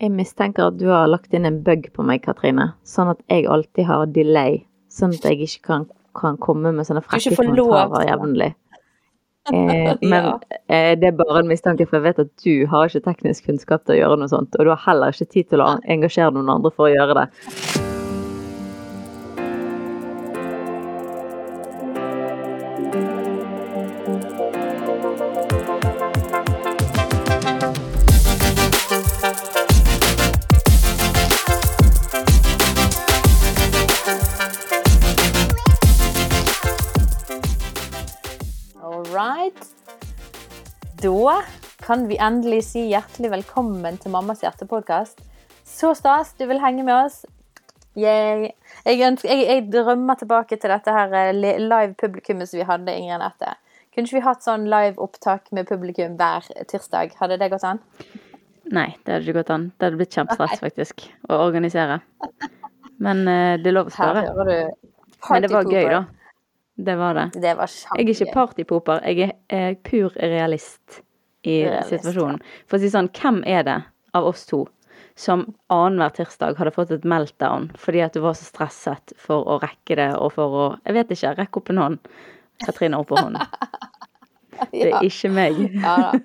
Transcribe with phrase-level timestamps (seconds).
[0.00, 2.70] Jeg mistenker at du har lagt inn en bug på meg, Katrine.
[2.88, 4.62] Sånn at jeg alltid har delay.
[4.88, 5.84] Sånn at jeg ikke kan,
[6.16, 8.54] kan komme med sånne frekke kommentarer jevnlig.
[9.50, 10.26] Eh, men
[10.68, 13.86] eh, det er bare en mistanke, for jeg vet at du har ikke teknisk kunnskap
[13.86, 14.52] til å gjøre noe sånt.
[14.60, 17.24] Og du har heller ikke tid til å engasjere noen andre for å gjøre det.
[41.90, 45.24] Kan vi endelig si hjertelig velkommen til Mammas hjertepodkast.
[45.66, 47.24] Så stas du vil henge med oss.
[47.98, 48.52] Jeg,
[48.86, 53.56] jeg, jeg, drømmer tilbake til dette her eh, live publikummet som vi hadde, Ingrid Anette.
[53.90, 57.18] Kunne ikke vi hatt sånn live opptak med publikum hver tirsdag?
[57.18, 57.82] Hadde det gått an?
[58.70, 59.66] Nei, det hadde ikke gått an.
[59.74, 61.98] Det hadde blitt kjempestress, faktisk, å organisere.
[63.02, 64.62] Men uh, det er lov å spørre.
[65.26, 66.04] Men det var gøy, da.
[66.78, 67.28] Det var det.
[67.42, 71.02] det var jeg er ikke partypoper, jeg er pur realist
[71.48, 72.40] i situasjonen.
[72.68, 73.78] For å si sånn, hvem er det
[74.16, 74.64] av oss to
[75.20, 79.58] som annenhver tirsdag hadde fått et meltdown fordi at du var så stresset for å
[79.60, 82.10] rekke det og for å Jeg vet ikke, rekke opp en hånd.
[82.64, 83.44] Katrine opp på hånden.
[84.70, 85.56] Det er ikke meg.
[85.80, 86.10] Ja da.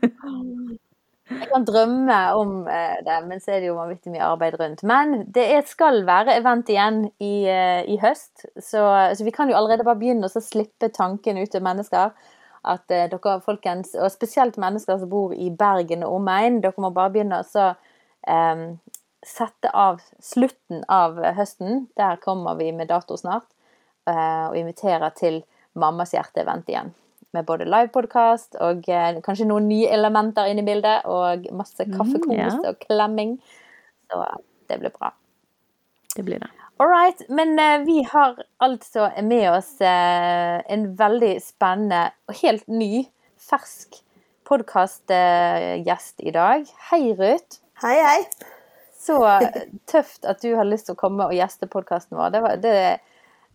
[1.25, 4.83] Jeg kan drømme om eh, det, men så er det jo vanvittig mye arbeid rundt.
[4.85, 8.83] Men det skal være event igjen i, eh, i høst, så,
[9.17, 12.13] så, vi kan jo allerede bare begynne å slippe tanken ut til mennesker.
[12.65, 16.91] At uh, dere folkens, og spesielt mennesker som bor i Bergen og omegn, dere må
[16.95, 17.65] bare begynne å
[18.27, 18.63] eh,
[19.25, 21.85] sette av slutten av høsten.
[21.97, 23.47] Der kommer vi med dato snart,
[24.05, 25.39] Eh, og inviterer til
[25.81, 26.91] Mammas hjerte-event igjen
[27.33, 32.29] med både livepodkast og eh, kanskje noen nye elementer inn i bildet, og masse kaffekos
[32.29, 32.51] mm, ja.
[32.69, 33.33] og klemming.
[34.05, 34.21] Så
[34.69, 35.09] det blir bra.
[36.13, 36.51] Det blir det.
[36.77, 37.21] All right.
[37.29, 43.05] Men eh, vi har altså med oss eh, en veldig spennende og helt ny,
[43.39, 44.01] fersk
[44.45, 46.67] podkastgjest i dag.
[46.89, 47.61] Hei, Ruth.
[47.81, 48.19] Hei, hei.
[49.05, 49.19] Så
[49.87, 52.33] tøft at du har lyst til å komme og gjeste podkasten vår.
[52.33, 52.75] Det, var, det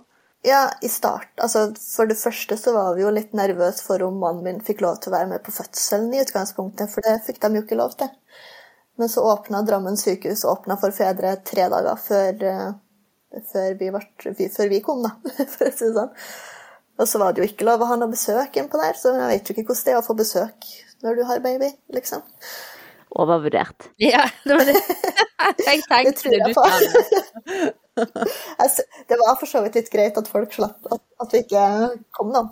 [0.47, 1.33] Ja, i start.
[1.43, 1.65] Altså,
[1.97, 5.01] for det første så var vi jo litt nervøse for om mannen min fikk lov
[5.03, 7.97] til å være med på fødselen i utgangspunktet, for det fikk de jo ikke lov
[7.99, 8.13] til.
[8.99, 12.69] Men så åpna Drammen sykehus åpna for fedre tre dager før eh,
[13.53, 15.15] før vi, ble, før vi kom, da,
[15.55, 16.15] for å si det sånn.
[16.99, 19.31] Og så var det jo ikke lov å ha noe besøk innpå der, så jeg
[19.31, 20.71] vet jo ikke hvordan det er å få besøk
[21.05, 22.25] når du har baby, liksom.
[23.19, 23.91] Overvurdert.
[24.03, 24.75] Ja, det var det
[25.69, 26.67] jeg tenkte det, du sa.
[29.11, 31.65] det var for så vidt litt greit at folk slapp, at, at vi ikke
[32.17, 32.47] kom, da.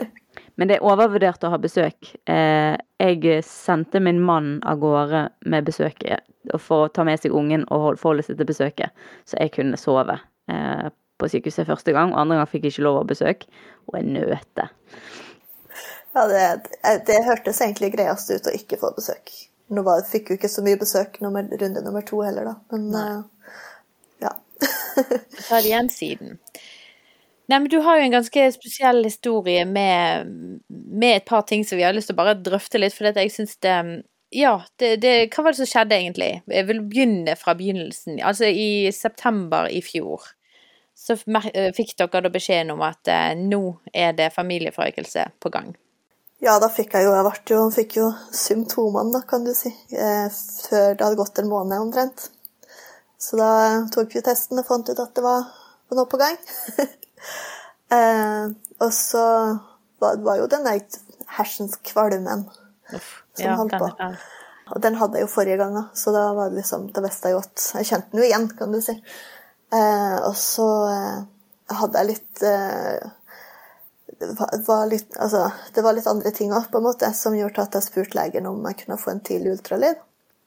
[0.60, 2.10] Men det er overvurdert å ha besøk.
[2.28, 6.26] Eh, jeg sendte min mann av gårde med besøket
[6.60, 8.92] for å ta med seg ungen og forholde seg til besøket.
[9.24, 10.18] Så jeg kunne sove
[10.52, 10.90] eh,
[11.20, 13.48] på sykehuset første gang, og andre gang fikk jeg ikke lov å besøke.
[13.88, 14.62] Og jeg nøt
[16.10, 16.44] Ja, det,
[17.06, 19.32] det, hørtes egentlig greiest ut å ikke få besøk.
[19.70, 22.56] Nå var, fikk jo ikke så mye besøk nummer, runde nummer to heller, da.
[22.74, 23.60] Men uh.
[25.48, 26.38] Ta det igjen siden.
[27.50, 30.28] Nei, men du har jo en ganske spesiell historie med,
[30.70, 33.34] med et par ting som vi har lyst til å bare drøfte litt, for jeg
[33.34, 33.76] syns det
[34.30, 36.28] Ja, det, det, hva var det som skjedde egentlig?
[36.46, 38.20] Jeg vil begynne fra begynnelsen.
[38.22, 40.28] Altså i september i fjor
[41.00, 41.16] så
[41.52, 43.62] eh, fikk dere da beskjeden om at eh, nå
[43.92, 45.72] er det familieforøkelse på gang.
[46.40, 49.72] Ja, da fikk jeg jo Jeg ble jo, fikk jo symptomene, da, kan du si,
[49.92, 50.28] eh,
[50.68, 52.30] før det hadde gått en måned omtrent.
[53.20, 53.50] Så da
[53.92, 55.44] tok vi testen og fant ut at det var
[55.92, 56.38] noe på gang.
[57.96, 58.46] eh,
[58.80, 59.24] og så
[60.00, 60.80] var, var jo den der
[61.36, 62.46] hersens kvalmen
[62.90, 63.90] som ja, holdt på.
[64.70, 67.30] Og den hadde jeg jo forrige gang, da, så da var det liksom, da visste
[67.30, 68.94] jeg jo at Jeg kjente den jo igjen, kan du si.
[69.74, 71.16] Eh, og så eh,
[71.80, 73.08] hadde jeg litt eh,
[74.20, 77.62] det var, litt, altså, det var litt andre ting òg, på en måte, som gjorde
[77.64, 80.02] at jeg spurte legen om jeg kunne få en tidlig ultralyd.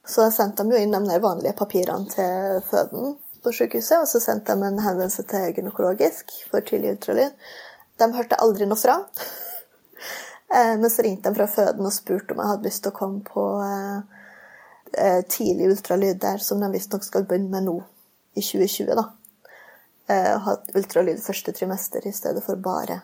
[0.06, 3.14] Så sendte de jo inn de vanlige papirene til føden
[3.44, 7.32] på sykehuset, og så sendte de en henvendelse til gynekologisk for tidlig ultralyd.
[8.00, 8.98] De hørte aldri noe fra.
[10.80, 13.24] Men så ringte de fra føden og spurte om jeg hadde lyst til å komme
[13.26, 13.46] på
[15.32, 17.78] tidlig ultralyd der, som de visstnok skal begynne med nå
[18.38, 19.08] i 2020, da.
[20.14, 23.00] Og ha ultralyd første trimester i stedet for bare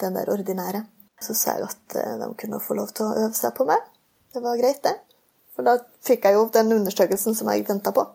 [0.00, 0.82] den der ordinære.
[1.20, 3.84] Så sa jeg at eh, de kunne få lov til å øve seg på meg.
[4.32, 4.96] Det var greit, det.
[5.56, 5.76] For da
[6.06, 8.06] fikk jeg jo den undersøkelsen som jeg venta på.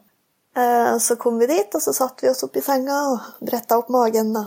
[0.57, 3.79] Eh, så kom vi dit, og så satte vi oss opp i senga og bretta
[3.81, 4.31] opp magen.
[4.35, 4.45] Da.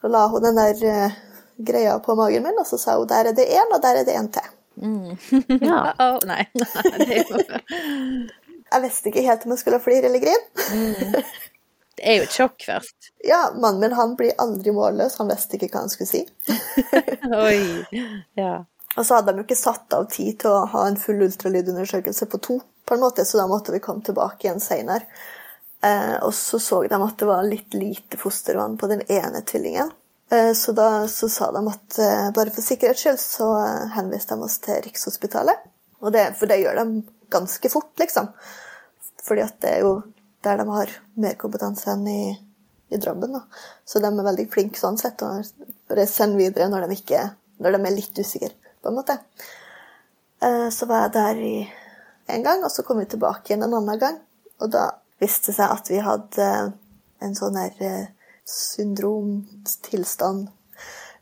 [0.00, 1.16] Så la hun den der uh,
[1.56, 4.04] greia på magen min, og så sa hun der er det én, og der er
[4.04, 4.50] det én til.
[4.76, 5.16] Mm.
[5.62, 5.94] ja.
[6.04, 6.44] oh, nei.
[8.74, 10.46] Jeg visste ikke helt om jeg skulle flire eller grine.
[10.74, 11.12] Mm.
[11.94, 13.10] Det er jo et sjokk først.
[13.24, 15.14] Ja, mannen min han blir aldri målløs.
[15.20, 16.24] Han visste ikke hva han skulle si.
[17.32, 17.60] Oi,
[18.36, 18.64] ja.
[18.94, 22.28] Og så hadde de jo ikke satt av tid til å ha en full ultralydundersøkelse
[22.30, 25.08] på to, på en måte, så da måtte vi komme tilbake igjen seinere.
[25.84, 29.90] Eh, og så så de at det var litt lite fostervann på den ene tvillingen.
[30.30, 34.36] Eh, så da så sa de at eh, bare for sikkerhets skyld så eh, henviste
[34.36, 35.66] de oss til Rikshospitalet.
[36.14, 37.02] Det, for det gjør de
[37.32, 38.28] ganske fort, liksom.
[39.24, 39.94] Fordi at det er jo
[40.44, 40.90] der de har
[41.20, 42.34] mer kompetanse enn i,
[42.92, 43.38] i Drammen.
[43.88, 45.48] Så de er veldig flinke sånn sett, og
[45.88, 47.22] bare sender videre når de, ikke,
[47.64, 48.52] når de er litt usikre,
[48.84, 49.18] på en måte.
[50.44, 51.56] Eh, så var jeg der i
[52.36, 54.20] en gang, og så kom vi tilbake igjen en annen gang.
[54.60, 54.90] Og da
[55.22, 56.50] viste det seg at vi hadde
[57.24, 58.06] en sånn her eh,
[58.48, 60.48] syndromtilstand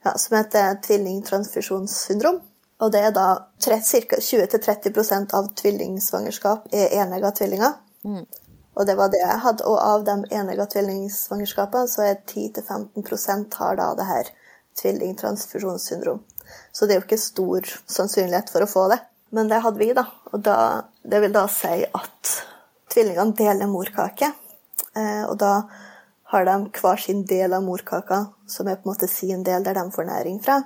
[0.03, 2.41] ja, som heter tvillingtransfusjonssyndrom.
[2.83, 3.27] Og det er da
[3.63, 3.79] ca.
[3.79, 7.77] 20-30% av tvillingsvangerskap er enegga tvillinger.
[8.03, 8.25] Mm.
[8.75, 9.67] Og det var det jeg hadde.
[9.69, 14.33] Og av de enegga tvillingsvangerskapene så er 10-15% har da det her
[14.81, 16.25] tvillingtransfusjonssyndrom.
[16.73, 18.99] Så det er jo ikke stor sannsynlighet for å få det.
[19.33, 20.07] Men det hadde vi, da.
[20.33, 20.57] Og da,
[21.03, 22.33] det vil da si at
[22.93, 24.33] tvillingene deler morkake.
[24.97, 25.55] Eh, og da
[26.33, 29.77] har de hver sin del av morkaka, som er på en måte sin del der
[29.77, 30.63] de får næring fra.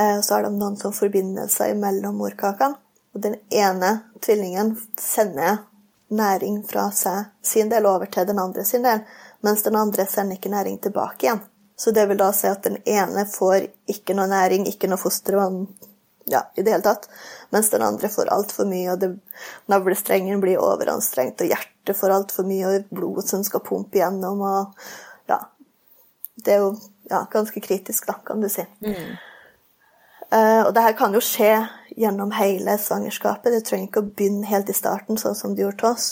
[0.00, 2.80] Eh, så har de noen sånn forbindelser mellom morkakene.
[3.16, 5.62] Og den ene tvillingen sender
[6.08, 9.00] næring fra seg sin del over til den andre sin del,
[9.44, 11.40] mens den andre sender ikke næring tilbake igjen.
[11.78, 15.62] Så det vil da si at den ene får ikke noe næring, ikke noe fostervann
[16.28, 17.06] ja, i det hele tatt,
[17.54, 19.12] mens den andre får altfor mye, og det,
[19.70, 25.30] navlestrengen blir overanstrengt, og hjertet får altfor mye, og blodet som skal pumpe gjennom, og
[25.30, 25.40] ja
[26.38, 26.74] Det er jo
[27.10, 28.62] ja, ganske kritisk, da, kan du si.
[28.84, 29.16] Mm.
[30.28, 31.52] Uh, og det her kan jo skje
[31.96, 33.50] gjennom hele svangerskapet.
[33.54, 36.10] Det trenger ikke å begynne helt i starten, sånn som det gjorde til oss.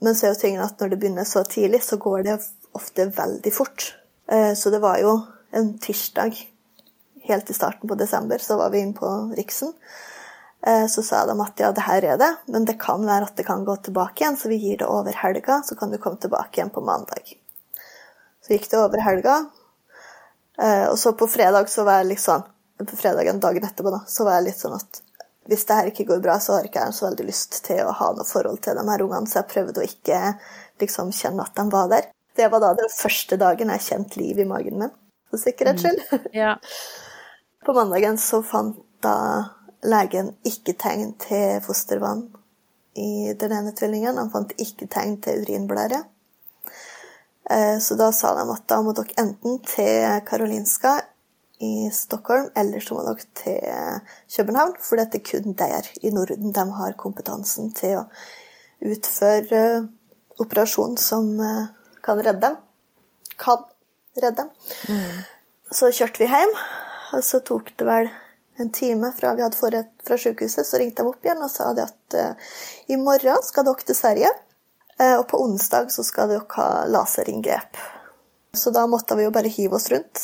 [0.00, 2.38] Men så er jo tingen at når det begynner så tidlig, så går det
[2.78, 3.90] ofte veldig fort.
[4.32, 5.18] Eh, så det var jo
[5.50, 6.36] en tirsdag
[7.24, 9.72] helt i starten på desember, så var vi inne på Riksen.
[10.66, 13.36] Eh, så sa de at ja, det her er det, men det kan være at
[13.36, 16.20] det kan gå tilbake igjen, så vi gir det over helga, så kan du komme
[16.20, 17.36] tilbake igjen på mandag.
[18.44, 19.38] Så gikk det over helga,
[20.58, 22.44] eh, og så på fredag så var jeg litt sånn
[22.84, 25.00] på fredagen dagen etterpå, da, så var jeg litt sånn at
[25.48, 27.92] hvis det her ikke går bra, så har ikke jeg så veldig lyst til å
[27.92, 30.20] ha noe forhold til de her ungene, så jeg prøvde å ikke
[30.80, 32.08] liksom kjenne at de var der.
[32.36, 34.94] Det var da den første dagen jeg kjente liv i magen min,
[35.30, 36.00] for sikkerhets skyld.
[36.10, 36.30] Mm.
[36.44, 36.54] Ja.
[37.64, 39.16] På mandagen så fant da
[39.84, 42.26] legen ikke tegn til fostervann
[43.00, 44.18] i den ene tvillingen.
[44.20, 46.02] Han fant ikke tegn til urinblære.
[47.50, 50.98] Eh, så da sa de at da må dere enten til Karolinska
[51.64, 53.60] i Stockholm, eller så må dere til
[54.36, 58.04] København, for det er kun der i Norden de har kompetansen til å
[58.84, 59.86] utføre uh,
[60.42, 61.70] operasjon som uh,
[62.04, 62.58] kan redde dem.
[63.40, 63.64] Kan
[64.20, 64.46] redde.
[64.88, 65.24] Mm.
[65.74, 66.52] Så kjørte vi hjem,
[67.16, 68.10] og så tok det vel
[68.62, 71.72] en time fra vi hadde forrett fra sykehuset, så ringte de opp igjen og sa
[71.72, 72.52] at uh,
[72.86, 74.30] i morgen skal dere til Sverige,
[74.94, 77.80] og på onsdag så skal dere ha laserinngrep.
[78.54, 80.20] Så da måtte vi jo bare hive oss rundt.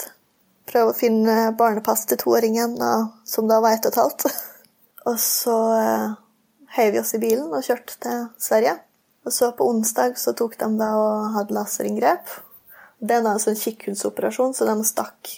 [0.71, 2.77] Prøve å finne barnepass til toåringen,
[3.27, 4.29] som da var ett og et halvt.
[5.11, 6.15] Og så uh,
[6.77, 8.77] heiv vi oss i bilen og kjørte til Sverige.
[9.27, 12.31] Og så på onsdag så tok de da og hadde laserinngrep.
[13.01, 15.35] Det er da en sånn så de stakk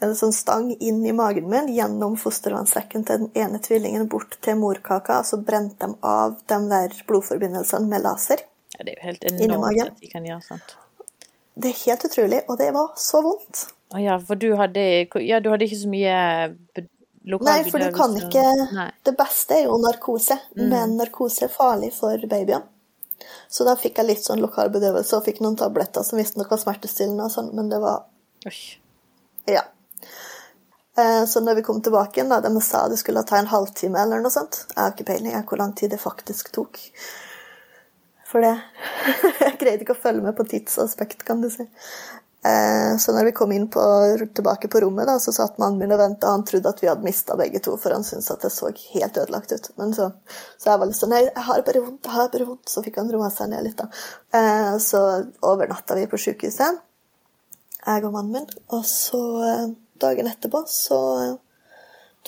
[0.00, 4.58] en sånn stang inn i magen min gjennom fostervannssekken til den ene tvillingen bort til
[4.60, 8.44] morkaka, og så brente de av de der blodforbindelsene med laser.
[8.76, 10.76] Ja, det er jo helt enormt at de kan gjøre sånt.
[11.58, 13.64] Det er helt utrolig, og det var så vondt.
[13.90, 14.86] Å ja, for du hadde,
[15.24, 16.16] ja, du hadde ikke så mye
[17.28, 18.40] Nei, for du kan ikke
[18.72, 18.86] Nei.
[19.04, 20.62] Det beste er jo narkose, mm.
[20.70, 22.64] men narkose er farlig for babyene.
[23.48, 26.60] Så da fikk jeg litt sånn lokal bedøvelse og fikk noen tabletter som visstnok var
[26.62, 28.06] smertestillende og sånn, men det var
[28.46, 28.78] Osh.
[29.50, 29.64] Ja.
[30.98, 33.98] Eh, så når vi kom tilbake igjen, da, de sa det skulle ta en halvtime
[33.98, 36.78] eller noe sånt Jeg har ikke peiling på hvor lang tid det faktisk tok.
[38.28, 38.54] For det
[39.44, 41.66] Jeg greide ikke å følge med på tidsaspekt, kan du si.
[42.44, 43.82] Eh, så når vi kom inn på,
[44.34, 46.30] tilbake på rommet, da, så satt mannen min og venta.
[46.30, 49.18] Han trodde at vi hadde mista begge to, for han syntes at det så helt
[49.18, 49.70] ødelagt ut.
[49.80, 50.10] Men så,
[50.58, 52.70] så jeg var litt sånn Nei, jeg har bare vondt, jeg har bare vondt.
[52.70, 53.90] Så fikk han roa seg ned litt, da.
[54.38, 55.02] Eh, så
[55.50, 56.80] overnatta vi på sjukehuset,
[57.82, 58.64] jeg og mannen min.
[58.76, 59.68] Og så, eh,
[59.98, 61.00] dagen etterpå, så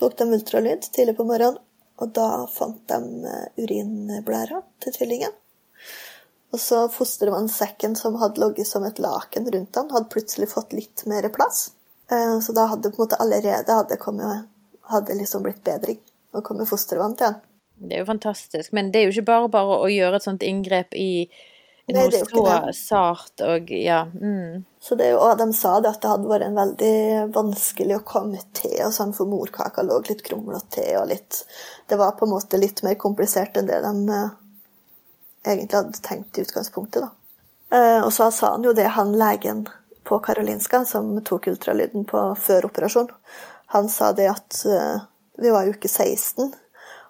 [0.01, 1.61] tok de ultralyd tidlig på morgenen.
[2.01, 5.35] Og da fant de urinblæra til tvillingen.
[6.51, 11.05] Og så fostervannssekken som hadde ligget som et laken rundt han, hadde plutselig fått litt
[11.07, 11.69] mer plass.
[12.11, 14.49] Eh, så da hadde på en måte allerede hadde, kommet,
[14.91, 16.01] hadde liksom blitt bedring
[16.35, 17.39] å komme fostervann til han.
[17.81, 18.75] Det er jo fantastisk.
[18.77, 21.31] Men det er jo ikke bare bare å gjøre et sånt inngrep i
[21.91, 24.05] noe Nei, så sart og ja.
[24.13, 24.65] Mm.
[24.81, 26.93] Så det er jo, og de sa det at det hadde vært en veldig
[27.35, 31.43] vanskelig å komme til, og sånn, for morkaka lå litt krumlete og litt
[31.91, 34.37] Det var på en måte litt mer komplisert enn det de eh,
[35.47, 37.07] egentlig hadde tenkt i utgangspunktet.
[37.07, 37.77] Da.
[37.77, 39.67] Eh, og så sa han jo det, han legen
[40.05, 43.11] på Karolinska som tok ultralyden på før operasjon,
[43.71, 45.03] han sa det at uh,
[45.39, 46.49] vi var i uke 16,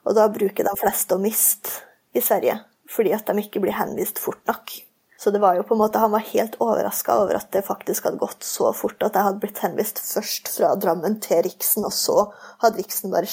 [0.04, 1.80] og da bruker de fleste å miste
[2.12, 2.58] i Sverige
[2.90, 4.72] fordi at de ikke blir henvist fort nok.
[5.20, 8.08] Så det var jo på en måte, Han var helt overraska over at det faktisk
[8.08, 11.94] hadde gått så fort at jeg hadde blitt henvist først fra Drammen til Riksen, og
[11.94, 12.24] så
[12.64, 13.30] hadde Riksen bare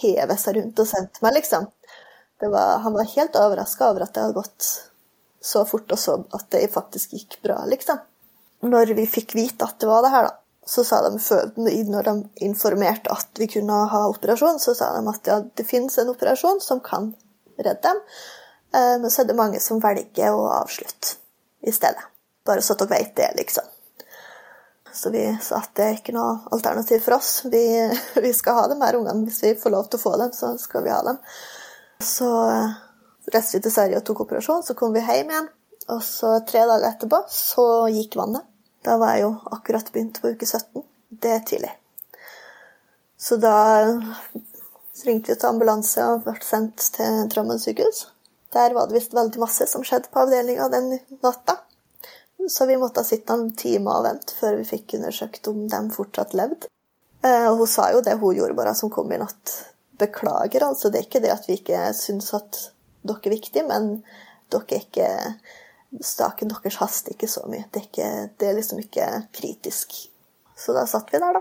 [0.00, 1.66] hevet seg rundt og sendt meg, liksom
[2.48, 4.68] var, han var helt overraska over at det hadde gått
[5.40, 8.00] så fort, og så at det faktisk gikk bra, liksom.
[8.60, 11.16] Når vi fikk vite at det var det her, da, så sa de,
[11.88, 12.14] når de
[12.46, 16.60] informerte at vi kunne ha operasjon, så sa de at ja, det finnes en operasjon
[16.60, 17.10] som kan
[17.56, 18.02] redde dem,
[18.76, 21.16] eh, men så er det mange som velger å avslutte
[21.66, 22.04] i stedet.
[22.46, 23.64] Bare så dere vet det, liksom.
[24.92, 27.44] Så vi sa at det er ikke noe alternativ for oss.
[27.50, 27.64] Vi,
[28.26, 29.26] vi skal ha de her ungene.
[29.28, 31.20] Hvis vi får lov til å få dem, så skal vi ha dem.
[32.00, 32.76] Så eh,
[33.32, 35.50] reiste vi til Sverige og tok operasjon, så kom vi hjem igjen.
[35.90, 38.46] Og så tre dager etterpå så gikk vannet.
[38.84, 40.84] Da var jeg jo akkurat begynt på uke 17.
[41.10, 41.72] Det er tidlig.
[43.20, 43.56] Så da
[45.04, 48.06] ringte vi til ambulanse og ble sendt til Drammen sykehus.
[48.54, 51.58] Der var det visst veldig masse som skjedde på avdelinga den natta.
[52.48, 56.32] Så vi måtte sitte noen timer og vente før vi fikk undersøkt om de fortsatt
[56.38, 56.70] levde.
[57.20, 59.52] Eh, og hun sa jo det hun gjorde bare som kom i at
[60.00, 60.90] beklager, altså.
[60.90, 62.60] Det er ikke det at vi ikke syns at
[63.06, 64.00] dere er viktige, men
[64.52, 65.10] dere er ikke
[66.06, 67.64] Staken deres haster ikke så mye.
[67.74, 69.96] Det er, ikke, det er, liksom ikke kritisk.
[70.54, 71.40] Så da satt vi der, da.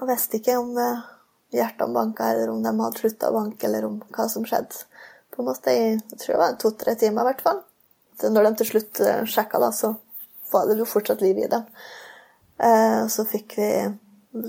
[0.00, 1.04] Og visste ikke om eh,
[1.54, 4.82] hjertene banka, eller om de hadde slutta å banke, eller om hva som skjedde.
[5.30, 7.62] På en måte jeg tror det var to-tre timer, i hvert fall.
[8.18, 9.92] Så når de til slutt eh, sjekka, da, så
[10.50, 11.70] var det jo fortsatt liv i dem.
[12.58, 13.70] Eh, så fikk vi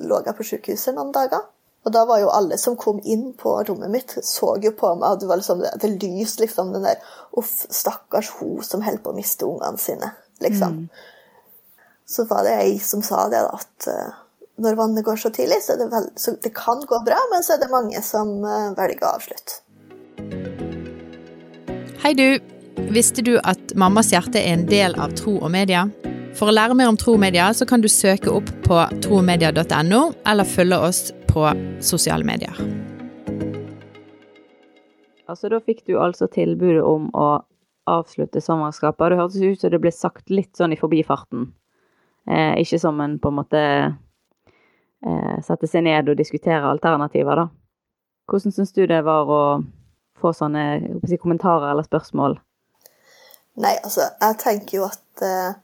[0.08, 1.46] lå jeg på sykehuset noen dager.
[1.86, 5.14] Og da var jo alle som kom inn på rommet mitt, så jo på meg,
[5.14, 7.04] at det var liksom det, lys, liksom den der
[7.38, 10.10] Uff, stakkars hun som holder på å miste ungene sine,
[10.44, 10.82] liksom.
[10.82, 10.88] Mm.
[12.08, 14.18] Så var det ei som sa det, at uh,
[14.64, 17.56] når vannet går så tidlig, så, det, vel, så det kan gå bra, men så
[17.56, 19.62] er det mange som uh, velger å avslutte.
[22.04, 22.28] Hei, du.
[22.94, 25.88] Visste du at Mammas hjerte er en del av Tro og Media?
[26.38, 30.02] For å lære mer om Tro og Media, så kan du søke opp på tromedia.no,
[30.30, 31.46] eller følge oss på
[31.84, 32.58] sosiale medier.
[35.28, 37.28] Altså, da fikk du altså tilbudet om å
[37.88, 39.12] avslutte svangerskapet.
[39.12, 41.50] Det hørtes ut som det ble sagt litt sånn i forbifarten.
[42.28, 47.48] Eh, ikke som en på en måte eh, sette seg ned og diskutere alternativer, da.
[48.28, 49.42] Hvordan syns du det var å
[50.20, 50.66] få sånne
[51.08, 52.36] si, kommentarer eller spørsmål?
[53.64, 55.56] Nei, altså, jeg tenker jo at eh,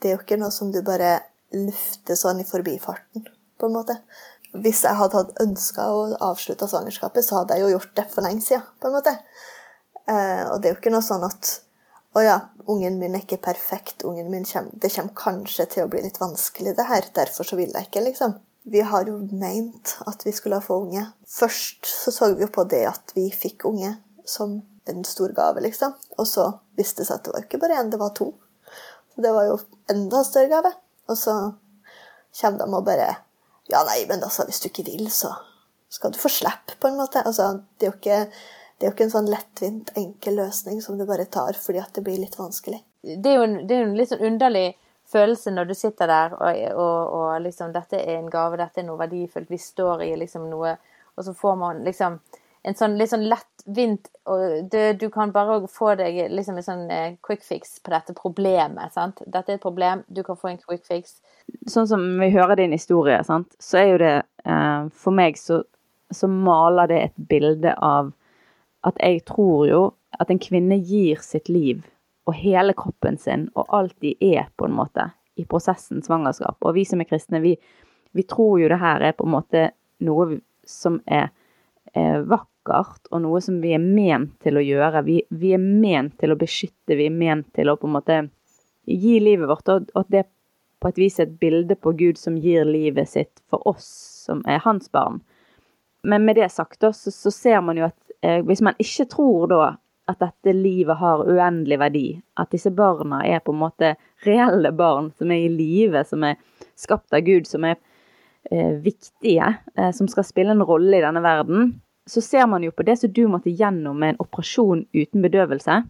[0.00, 1.16] det er jo ikke noe som du bare
[1.52, 3.26] lufter sånn i forbifarten,
[3.58, 3.98] på en måte
[4.52, 8.26] hvis jeg hadde hatt ønska å avslutte svangerskapet, så hadde jeg jo gjort det for
[8.26, 8.64] lenge siden.
[8.80, 9.14] på en måte.
[10.06, 11.58] Eh, og det er jo ikke noe sånn at
[12.12, 12.34] Å ja,
[12.68, 14.02] ungen min er ikke perfekt.
[14.04, 17.06] Ungen min kommer, det kommer kanskje til å bli litt vanskelig, det her.
[17.16, 18.34] Derfor så vil jeg ikke, liksom.
[18.68, 21.06] Vi har jo meint at vi skulle få unge.
[21.24, 23.94] Først så så vi jo på det at vi fikk unge
[24.28, 24.58] som
[24.92, 25.96] en stor gave, liksom.
[26.20, 28.28] Og så viste det seg at det var ikke bare én, det var to.
[29.14, 30.76] Så det var jo enda større gave.
[31.08, 31.38] Og så
[32.36, 33.08] kommer de og bare
[33.70, 35.34] Ja, nei, men altså, hvis du ikke vil, så
[35.92, 37.22] skal du få slippe, på en måte.
[37.26, 38.20] Altså, det er jo ikke,
[38.82, 42.04] er jo ikke en sånn lettvint, enkel løsning som du bare tar fordi at det
[42.06, 42.80] blir litt vanskelig.
[43.02, 44.72] Det er jo en, er en litt sånn underlig
[45.12, 48.86] følelse når du sitter der og, og, og, liksom Dette er en gave, dette er
[48.86, 50.76] noe verdifullt, vi står i liksom noe
[51.18, 52.20] Og så får man liksom
[52.62, 56.84] en sånn litt sånn lettvint og du, Du kan bare få deg liksom en sånn
[56.94, 58.92] eh, quick fix på dette problemet.
[58.94, 59.22] sant?
[59.26, 61.18] Dette er et problem, du kan få en quick fix.
[61.66, 63.56] Sånn som vi hører din historie, sant?
[63.58, 64.14] så er jo det
[64.46, 65.62] eh, For meg så,
[66.14, 68.12] så maler det et bilde av
[68.86, 69.82] at jeg tror jo
[70.20, 71.82] at en kvinne gir sitt liv
[72.28, 76.58] og hele kroppen sin og alt de er, på en måte, i prosessen svangerskap.
[76.60, 77.56] Og vi som er kristne, vi,
[78.12, 79.70] vi tror jo det her er på en måte
[80.04, 80.38] noe
[80.68, 81.30] som er,
[81.94, 85.02] vakkert, og noe som vi er ment til å gjøre.
[85.06, 88.20] Vi, vi, er ment til å beskytte, vi er ment til å på en måte
[88.88, 90.24] gi livet vårt, og at det
[90.82, 93.86] på et vis er et bilde på Gud som gir livet sitt for oss
[94.26, 95.20] som er hans barn.
[96.02, 99.46] Men med det sagt, så, så ser man jo at eh, hvis man ikke tror
[99.52, 99.62] da
[100.10, 102.06] at dette livet har uendelig verdi.
[102.34, 103.94] At disse barna er på en måte
[104.26, 106.40] reelle barn som er i live, som er
[106.78, 107.91] skapt av Gud, som er eh,
[108.82, 111.80] viktige, eh, som skal spille en rolle i denne verden.
[112.06, 115.82] Så ser man jo på det som du måtte gjennom med en operasjon uten bedøvelse.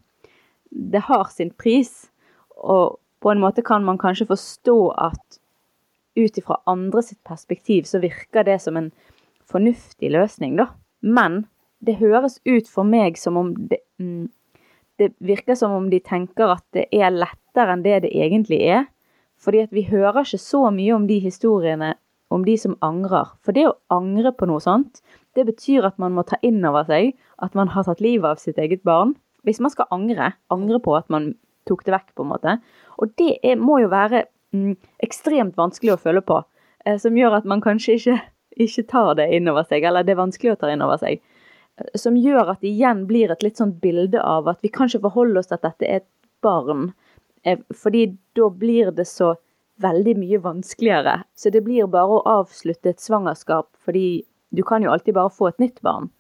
[0.71, 2.11] Det har sin pris,
[2.57, 5.39] og på en måte kan man kanskje forstå at
[6.17, 8.91] ut ifra andre perspektiv så virker det som en
[9.49, 10.69] fornuftig løsning, da.
[11.01, 11.47] Men
[11.81, 14.29] det høres ut for meg som om det, mm,
[15.01, 18.87] det virker som om de tenker at det er lettere enn det det egentlig er.
[19.43, 21.95] Fordi at vi hører ikke så mye om de historiene
[22.33, 23.31] om de som angrer.
[23.45, 25.03] For det å angre på noe sånt,
[25.37, 27.13] det betyr at man må ta inn over seg
[27.45, 29.15] at man har tatt livet av sitt eget barn.
[29.47, 31.33] Hvis man skal angre, angre på at man
[31.69, 32.57] tok det vekk, på en måte.
[32.99, 34.75] Og det er, må jo være mm,
[35.07, 36.41] ekstremt vanskelig å føle på.
[36.87, 38.19] Eh, som gjør at man kanskje ikke,
[38.67, 41.23] ikke tar det inn over seg, eller det er vanskelig å ta inn over seg
[41.99, 45.07] som gjør at det igjen blir et litt sånt bilde av at vi kan ikke
[45.07, 46.09] forholde oss til at dette er et
[46.45, 46.91] barn.
[47.45, 49.35] Eh, fordi da blir det så
[49.81, 51.23] veldig mye vanskeligere.
[51.37, 55.49] Så det blir bare å avslutte et svangerskap, fordi du kan jo alltid bare få
[55.51, 56.11] et nytt barn.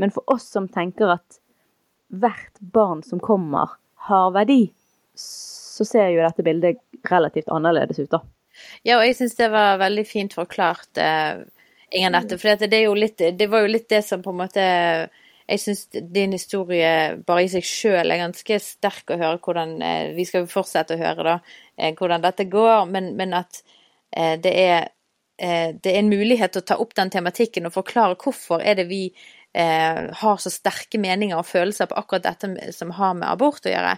[0.00, 1.40] Men for oss som tenker at
[2.08, 3.76] hvert barn som kommer,
[4.08, 4.70] har verdi,
[5.14, 6.78] så ser jo dette bildet
[7.10, 8.22] relativt annerledes ut, da.
[8.84, 10.90] Ja, og jeg syns det var veldig fint forklart.
[10.98, 11.42] Eh
[11.90, 12.38] Ingenette.
[12.38, 12.66] For det,
[13.32, 14.64] det, var jo litt det som på en måte
[15.50, 20.12] Jeg syns din historie bare i seg sjøl er ganske sterk å høre hvordan eh,
[20.14, 21.36] Vi skal fortsette å høre da,
[21.76, 23.62] eh, hvordan dette går, men, men at
[24.10, 24.90] eh, det er
[25.40, 29.06] det er en mulighet å ta opp den tematikken og forklare hvorfor er det vi
[29.56, 33.94] har så sterke meninger og følelser på akkurat dette som har med abort å gjøre.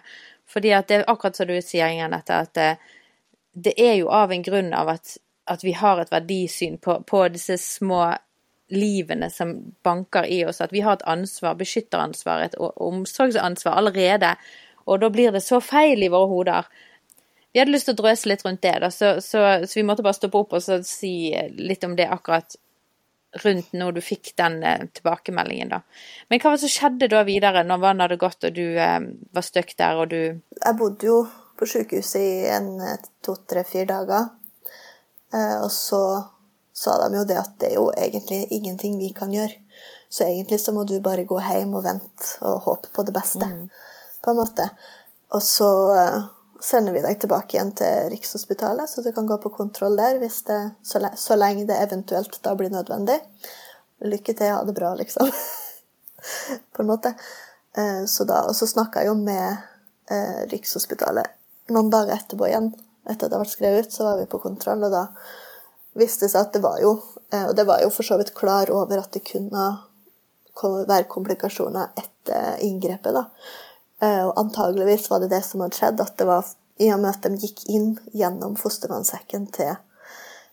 [0.46, 2.68] Fordi at det er akkurat som du sier, Ingenette, at det,
[3.66, 7.24] det er jo av en grunn av at at vi har et verdisyn på, på,
[7.32, 8.04] disse små
[8.72, 9.54] livene som
[9.84, 14.34] banker i oss, at vi har et ansvar, beskytteransvar, et omsorgsansvar allerede.
[14.86, 16.70] Og da blir det så feil i våre hoder.
[17.52, 20.04] Vi hadde lyst til å drøse litt rundt det, da, så, så, så vi måtte
[20.04, 21.14] bare stoppe opp og si
[21.58, 22.56] litt om det akkurat
[23.44, 25.80] rundt når du fikk den eh, tilbakemeldingen, da.
[26.28, 28.98] Men hva var det som skjedde da videre, når vannet hadde gått og du eh,
[29.32, 31.22] var stuck der og du Jeg bodde jo
[31.58, 32.70] på sykehuset i en
[33.24, 34.28] to-tre-fire dager.
[35.32, 36.02] Eh, og så
[36.82, 39.54] sa de jo det at det er jo egentlig ingenting vi kan gjøre.
[40.12, 43.46] Så egentlig så må du bare gå hjem og vente og håpe på det beste,
[43.48, 43.68] mm.
[44.24, 44.66] på en måte.
[45.32, 46.26] Og så uh,
[46.60, 50.42] sender vi deg tilbake igjen til Rikshospitalet, så du kan gå på kontroll der hvis
[50.50, 53.22] det, så, le så lenge det eventuelt da blir nødvendig.
[54.04, 55.30] Lykke til, ha det bra, liksom.
[56.76, 57.14] på en måte.
[57.78, 59.62] Uh, så da, og så snakka jeg jo med
[60.12, 61.38] uh, Rikshospitalet
[61.70, 62.72] noen dager etterpå igjen
[63.08, 65.06] etter at det ble skrevet ut, så var vi på kontroll, og da
[65.98, 66.94] viste seg at det var jo
[67.32, 69.66] eh, Og det var jo for så vidt klar over at det kunne
[70.62, 73.24] være komplikasjoner etter inngrepet, da.
[74.02, 76.48] Eh, og antageligvis var det det som hadde skjedd, at det var
[76.82, 79.74] i og med at de gikk inn gjennom fostervannssekken til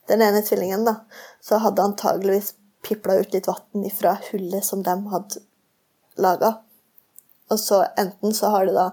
[0.09, 0.95] den ene tvillingen, da,
[1.41, 2.53] så hadde antageligvis
[2.85, 5.43] pipla ut litt vann fra hullet som de hadde
[6.17, 6.55] laga.
[7.49, 8.89] Og så enten så har det da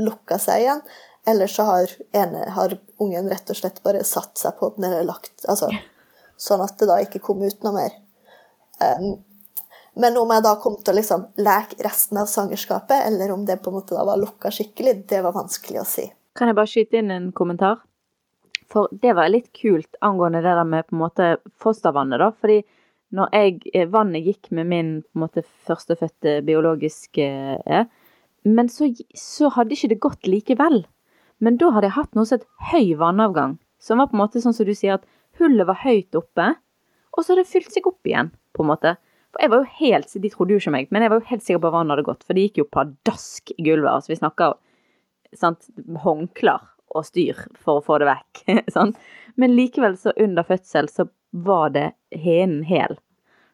[0.00, 0.82] lukka seg igjen,
[1.26, 5.06] eller så har, ene, har, ungen rett og slett bare satt seg på den eller
[5.08, 5.70] lagt altså,
[6.36, 7.94] Sånn at det da ikke kom ut noe mer.
[8.76, 9.14] Um,
[9.96, 13.56] Men om jeg da kom til å liksom leke resten av svangerskapet, eller om det
[13.64, 16.04] på en måte da var lukka skikkelig, det var vanskelig å si.
[16.36, 17.78] Kan jeg bare skyte inn en kommentar?
[18.68, 21.30] For det var litt kult angående det der med på en måte
[21.64, 22.28] fostervannet, da.
[22.36, 22.58] Fordi
[23.16, 27.26] når jeg, eh, vannet gikk med min på en måte førstefødte biologiske
[27.64, 27.86] eh,
[28.44, 30.84] Men så, så hadde ikke det gått likevel.
[31.42, 33.58] Men da hadde jeg hatt noe som het høy vannavgang.
[33.82, 36.54] Som var på en måte sånn som du sier, at hullet var høyt oppe,
[37.12, 38.94] og så hadde det fylt seg opp igjen, på en måte.
[39.32, 41.44] For jeg var jo helt, De trodde jo ikke meg, men jeg var jo helt
[41.44, 42.24] sikker på at vannet hadde gått.
[42.24, 43.92] For det gikk jo pladask i gulvet.
[43.92, 44.56] altså Vi snakker
[45.36, 45.68] sant,
[46.04, 46.64] håndklær
[46.96, 48.44] og styr for å få det vekk.
[48.76, 48.96] sant?
[49.36, 52.96] Men likevel, så under fødsel, så var det henen hel.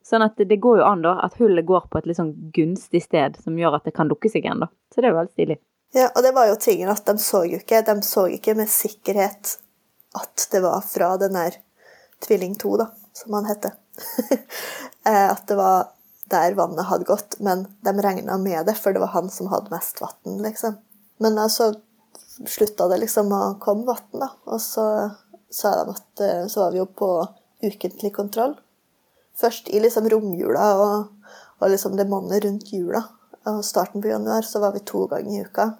[0.06, 3.04] Sånn at det går jo an da, at hullet går på et litt sånn gunstig
[3.04, 4.62] sted som gjør at det kan dukke seg igjen.
[4.62, 4.70] da.
[4.90, 5.58] Så det er jo veldig stilig.
[5.92, 8.70] Ja, og det var jo tingen at de så jo ikke De så ikke med
[8.72, 9.58] sikkerhet
[10.16, 11.58] at det var fra den der
[12.22, 13.76] Tvilling 2, da, som han heter.
[15.02, 15.88] Eh, at det var
[16.30, 19.72] der vannet hadde gått, men de regna med det, for det var han som hadde
[19.72, 20.76] mest vann, liksom.
[21.18, 21.72] Men så
[22.46, 24.28] slutta det liksom å komme vann, da.
[24.46, 24.84] Og så
[25.50, 27.10] sa de at eh, så var vi jo på
[27.66, 28.54] ukentlig kontroll.
[29.42, 33.02] Først i liksom romjula og, og liksom det måneden rundt jula.
[33.50, 35.72] Og starten på januar så var vi to ganger i uka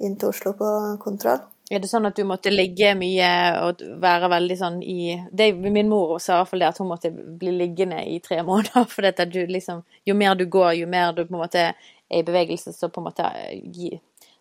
[0.00, 0.68] inn til Oslo på
[1.02, 1.42] kontroll.
[1.70, 3.30] Er det sånn at du måtte ligge mye
[3.62, 6.90] og være veldig sånn i det, Min mor sa i hvert fall det at hun
[6.90, 8.88] måtte bli liggende i tre måneder.
[8.92, 12.22] For dette, du liksom, jo mer du går, jo mer du på en måte er
[12.22, 13.28] i bevegelse, så på en måte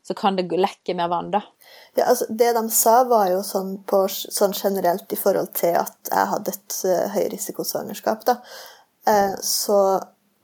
[0.10, 1.44] så kan det lekke mer vann, da.
[1.94, 6.10] Ja, altså, det de sa, var jo sånn, på, sånn generelt i forhold til at
[6.10, 8.40] jeg hadde et uh, høyrisikosvangerskap, da.
[9.06, 9.78] Uh, så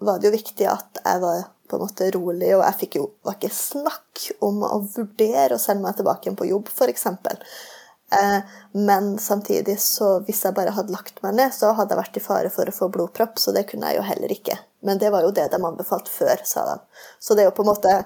[0.06, 3.08] var det jo viktig at jeg var på en måte rolig, og jeg fikk jo
[3.26, 7.08] var ikke snakk om å vurdere å sende meg tilbake på jobb, f.eks.
[8.14, 8.40] Eh,
[8.72, 12.24] men samtidig, så hvis jeg bare hadde lagt meg ned, så hadde jeg vært i
[12.24, 14.60] fare for å få blodpropp, så det kunne jeg jo heller ikke.
[14.86, 16.78] Men det var jo det de anbefalte før, sa de.
[17.20, 18.00] Så det er jo på en måte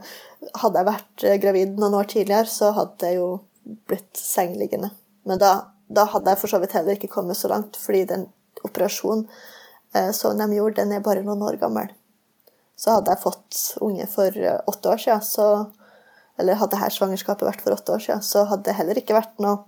[0.55, 3.27] Hadde jeg vært eh, gravid noen år tidligere, så hadde jeg jo
[3.91, 4.87] blitt sengeliggende.
[5.27, 5.49] Men da,
[5.91, 8.23] da hadde jeg for så vidt heller ikke kommet så langt, fordi den
[8.63, 9.25] operasjonen
[9.93, 11.91] eh, som de gjorde, den er bare noen år gammel.
[12.79, 15.49] Så hadde jeg fått unge for eh, åtte år siden, så,
[16.39, 19.35] eller hadde dette svangerskapet vært for åtte år siden, så hadde det heller ikke vært
[19.43, 19.65] noe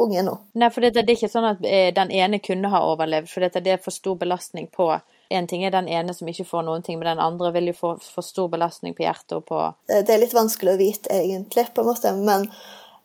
[0.00, 0.38] unge nå.
[0.56, 3.44] Nei, for det, det, er ikke sånn at eh, den ene kunne ha overlevd, for
[3.44, 4.94] det, det er for stor belastning på
[5.28, 7.76] en ting er den ene som ikke får noen ting, men den andre vil jo
[7.76, 11.66] få for stor belastning på hjertet og på Det er litt vanskelig å vite, egentlig,
[11.74, 12.48] på en måte, men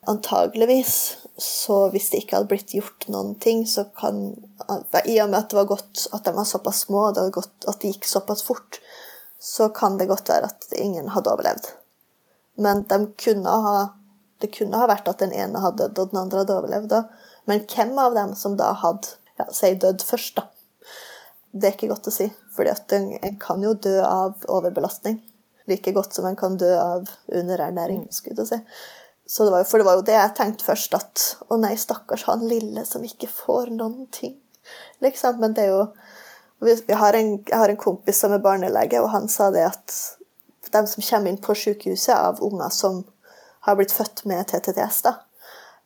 [0.08, 0.94] antageligvis
[1.40, 4.20] så hvis det ikke hadde blitt gjort noen ting, så kan
[5.04, 7.56] I og med at det var godt at de var såpass små, det hadde gått,
[7.68, 8.78] at det gikk såpass fort,
[9.44, 11.66] så kan det godt være at ingen hadde overlevd.
[12.56, 13.76] Men de kunne ha,
[14.40, 16.94] det kunne ha vært at den ene hadde dødd, og den andre hadde overlevd.
[17.50, 20.48] Men hvem av dem som da hadde ja, si dødd først, da?
[21.52, 22.30] Det er ikke godt å si.
[22.56, 22.64] For
[22.96, 25.20] en kan jo dø av overbelastning.
[25.68, 28.14] Like godt som en kan dø av underernæring, mm.
[28.16, 28.80] skulle jeg si.
[29.28, 31.74] Så det var jo, for det var jo det jeg tenkte først, at å nei,
[31.80, 34.38] stakkars han lille som ikke får noen ting.
[35.04, 35.36] Liksom.
[35.44, 35.84] Men det er jo
[36.62, 39.96] jeg har, en, jeg har en kompis som er barnelege, og han sa det at
[40.72, 43.02] de som kommer inn på sykehuset av unger som
[43.66, 45.16] har blitt født med TTTS, da,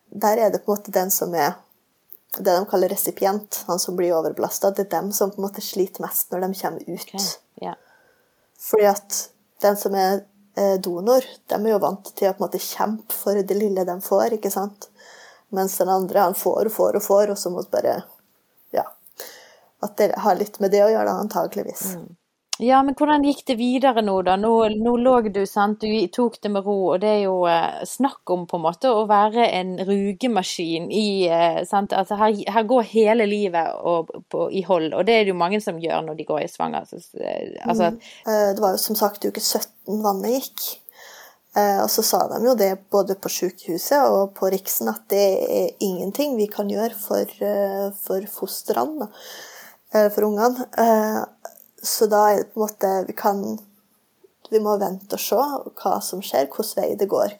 [0.08, 1.56] der er det på en måte den som er
[2.36, 5.64] det de kaller resipient, han som blir overbelasta, det er dem som på en måte
[5.64, 7.06] sliter mest når de kommer ut.
[7.08, 7.24] Okay.
[7.62, 7.78] Yeah.
[8.60, 9.16] Fordi at
[9.64, 10.20] den som er
[10.58, 13.86] eh, donor, de er jo vant til å på en måte kjempe for det lille
[13.88, 14.90] de får, ikke sant?
[15.54, 18.02] Mens den andre, han får og får og får, og så må bare
[19.84, 21.84] at det har litt med det å gjøre, antageligvis.
[21.98, 22.08] Mm.
[22.58, 24.34] Ja, men hvordan gikk det videre nå, da?
[24.40, 24.50] Nå,
[24.82, 28.32] nå lå du, sant, du tok det med ro, og det er jo eh, snakk
[28.34, 31.94] om på en måte å være en rugemaskin i eh, sant?
[31.94, 35.38] Altså her, her, går hele livet og, på, i hold, og det er det jo
[35.38, 36.88] mange som gjør når de går i svanger.
[36.90, 36.98] Så,
[37.62, 38.00] altså, mm.
[38.26, 40.64] Eh, det var jo som sagt uke 17 vannet gikk.
[41.54, 45.28] Eh, og så sa de jo det både på sykehuset og på Riksen at det
[45.46, 47.38] er ingenting vi kan gjøre for,
[48.02, 49.06] for fostrene.
[49.94, 50.68] Eh, for ungene.
[50.78, 51.22] Eh,
[51.82, 53.58] så da er det på en måte Vi kan
[54.50, 55.36] Vi må vente og se
[55.82, 57.38] hva som skjer, hvilken vei det går.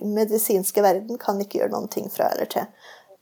[0.00, 2.62] medisinske verden kan ikke gjøre noen ting fra eller til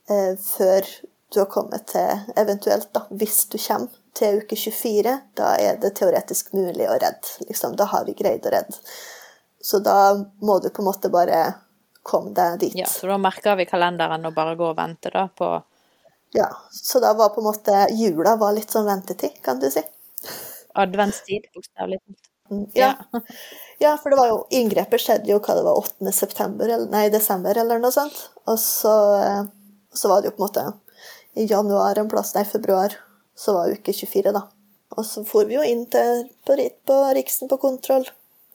[0.09, 0.85] eh, før
[1.33, 5.91] du har kommet til Eventuelt, da, hvis du kommer til uke 24, da er det
[5.97, 7.33] teoretisk mulig å redde.
[7.47, 8.77] Liksom, da har vi greid å redde.
[9.61, 11.41] Så da må du på en måte bare
[12.03, 12.75] komme deg dit.
[12.79, 15.51] Ja, Så da merker vi kalenderen og bare går og venter da på
[16.35, 19.81] ja, så da var på en måte jula var litt sånn ventetid, kan du si.
[20.77, 22.25] Adventstid, bokstavelig talt.
[22.51, 22.93] Mm, ja.
[23.77, 23.97] ja.
[23.97, 26.11] for det var jo Inngrepet skjedde jo hva det var 8.
[26.13, 28.21] September, eller, nei, desember eller noe sånt.
[28.45, 29.43] Og så, eh,
[29.93, 30.65] så, var det jo på en måte
[31.37, 32.95] i januar en plass, nei, februar,
[33.37, 34.47] så var uke 24, da.
[34.97, 38.07] Og så for vi jo inn til, på, på Riksen på kontroll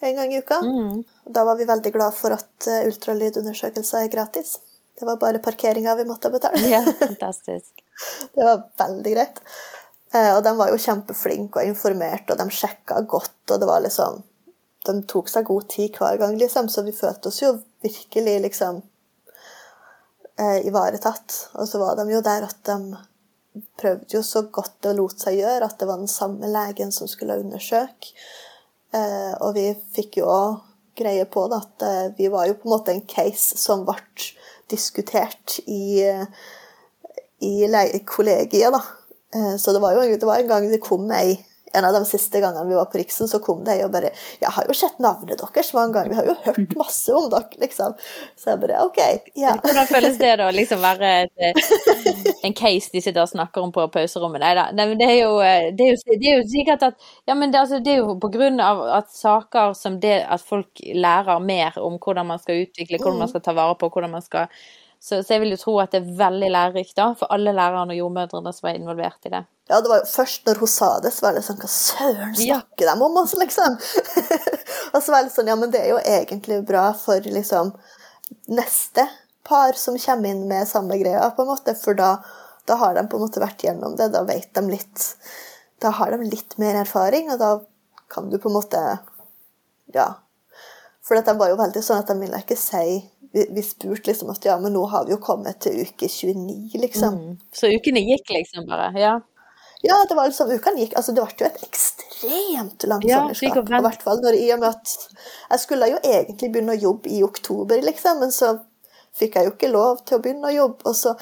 [0.04, 0.58] en gang i uka.
[0.60, 1.04] Mm.
[1.24, 4.58] Da var vi veldig glad for at uh, ultralydundersøkelser er gratis.
[4.98, 6.61] Det var bare parkeringa vi måtte betale.
[6.70, 7.85] Ja, fantastisk.
[8.35, 9.40] det var veldig greit.
[10.14, 13.83] Uh, og de var jo kjempeflinke og informerte, og de sjekka godt, og det var
[13.85, 14.22] liksom
[14.85, 18.83] De tok seg god tid hver gang, liksom, så vi følte oss jo virkelig liksom
[20.40, 21.38] uh, ivaretatt.
[21.57, 22.98] Og så var de jo der at de
[23.80, 27.09] prøvde jo så godt det lot seg gjøre, at det var den samme legen som
[27.11, 28.12] skulle undersøke.
[28.94, 30.59] Eh, og vi fikk jo òg
[30.98, 33.96] greie på det, at eh, vi var jo på en måte en case som ble
[34.70, 36.05] diskutert i,
[37.40, 38.83] i kollegiet, da.
[39.35, 41.38] Eh, så det var jo det var en gang det kom ei
[41.74, 44.50] en av de siste gangene vi var på Riksen, så kom de og bare 'Jeg
[44.57, 46.09] har jo sett navnet deres mange ganger.
[46.09, 47.96] Vi har jo hørt masse om dere', liksom.
[48.38, 49.00] Så jeg bare OK.
[49.35, 49.57] Ja.
[49.59, 51.33] Hvordan føles det da, liksom være et,
[52.44, 54.42] en case de sitter og snakker om på pauserommet?
[54.42, 54.68] Nei da.
[54.76, 58.16] Det jo, det, det er jo, sikkert at Ja, men det, altså, det er jo
[58.20, 62.66] på grunn av at saker som det at folk lærer mer om hvordan man skal
[62.66, 63.35] utvikle, hvordan man mm.
[63.35, 64.50] skal ta vare på, hvordan man skal
[65.04, 67.92] så, så, jeg vil jo tro at det er veldig lærerikt da, for alle lærerne
[67.92, 69.42] og jordmødrene som er involvert i det.
[69.68, 72.33] Ja, det var jo først når hun sa det, så var det sånn Hva søren
[72.37, 72.94] snakker ja.
[72.94, 73.76] de om oss, liksom?
[74.94, 77.74] og så var det sånn Ja, men det er jo egentlig bra for liksom
[78.48, 79.04] neste
[79.44, 82.16] par som kommer inn med samme greia, på en måte, for da,
[82.68, 84.11] da har de på en måte vært gjennom det.
[84.14, 85.09] Da vet de litt
[85.83, 87.50] Da har de litt mer erfaring, og da
[88.09, 88.85] kan du på en måte
[89.94, 90.14] Ja.
[91.04, 93.02] For de var jo veldig sånn at de ville ikke si
[93.35, 96.76] vi, vi spurte liksom at ja, men nå har vi jo kommet til uke 29,
[96.78, 97.16] liksom.
[97.18, 97.33] Mm.
[97.52, 98.92] Så ukene gikk liksom bare?
[98.94, 99.16] Ja.
[99.85, 103.72] Ja, det var liksom, ukene gikk, altså det ble jo et ekstremt langt ja, svangerskap.
[103.74, 104.94] I hvert fall når, i og med at
[105.50, 108.54] Jeg skulle jo egentlig begynne å jobbe i oktober, liksom, men så
[109.18, 110.88] fikk jeg jo ikke lov til å begynne å jobbe.
[110.90, 111.14] og så,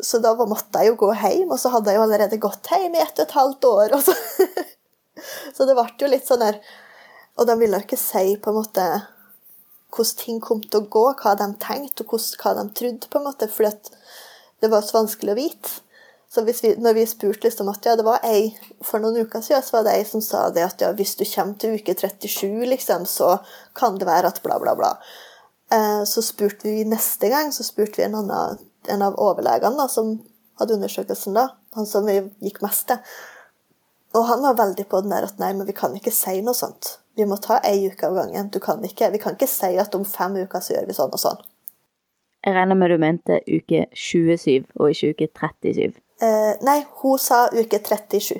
[0.00, 2.96] så da måtte jeg jo gå hjem, og så hadde jeg jo allerede gått hjem
[2.96, 3.96] i ett og et halvt år.
[4.04, 4.16] Så,
[5.56, 6.60] så det ble jo litt sånn der
[7.38, 8.84] Og de ville jo ikke si på en måte
[9.94, 13.24] hvordan ting kom til å gå, hva de tenkte og hva de trodde, på en
[13.24, 13.64] måte, for
[14.60, 15.70] det var så vanskelig å vite.
[16.28, 18.50] Så vi, når vi spurte liksom at ja, det var ei
[18.84, 21.24] for noen uker siden, så var det ei som sa det at ja, hvis du
[21.24, 23.38] kommer til uke 37, liksom, så
[23.78, 24.92] kan det være at bla, bla, bla.
[25.72, 29.88] Eh, så spurte vi neste gang så spurte vi en, annen, en av overlegene da,
[29.92, 30.14] som
[30.58, 33.02] hadde undersøkelsen da, han som vi gikk mest til.
[34.16, 36.56] Og han var veldig på den der at nei, men vi kan ikke si noe
[36.56, 36.96] sånt.
[37.18, 38.48] Vi må ta ei uke av gangen.
[38.62, 41.20] Kan ikke, vi kan ikke si at om fem uker så gjør vi sånn og
[41.20, 41.42] sånn.
[42.46, 45.98] Jeg regner med du mente uke 27 og ikke uke 37?
[46.24, 48.38] Eh, nei, hun sa uke 37.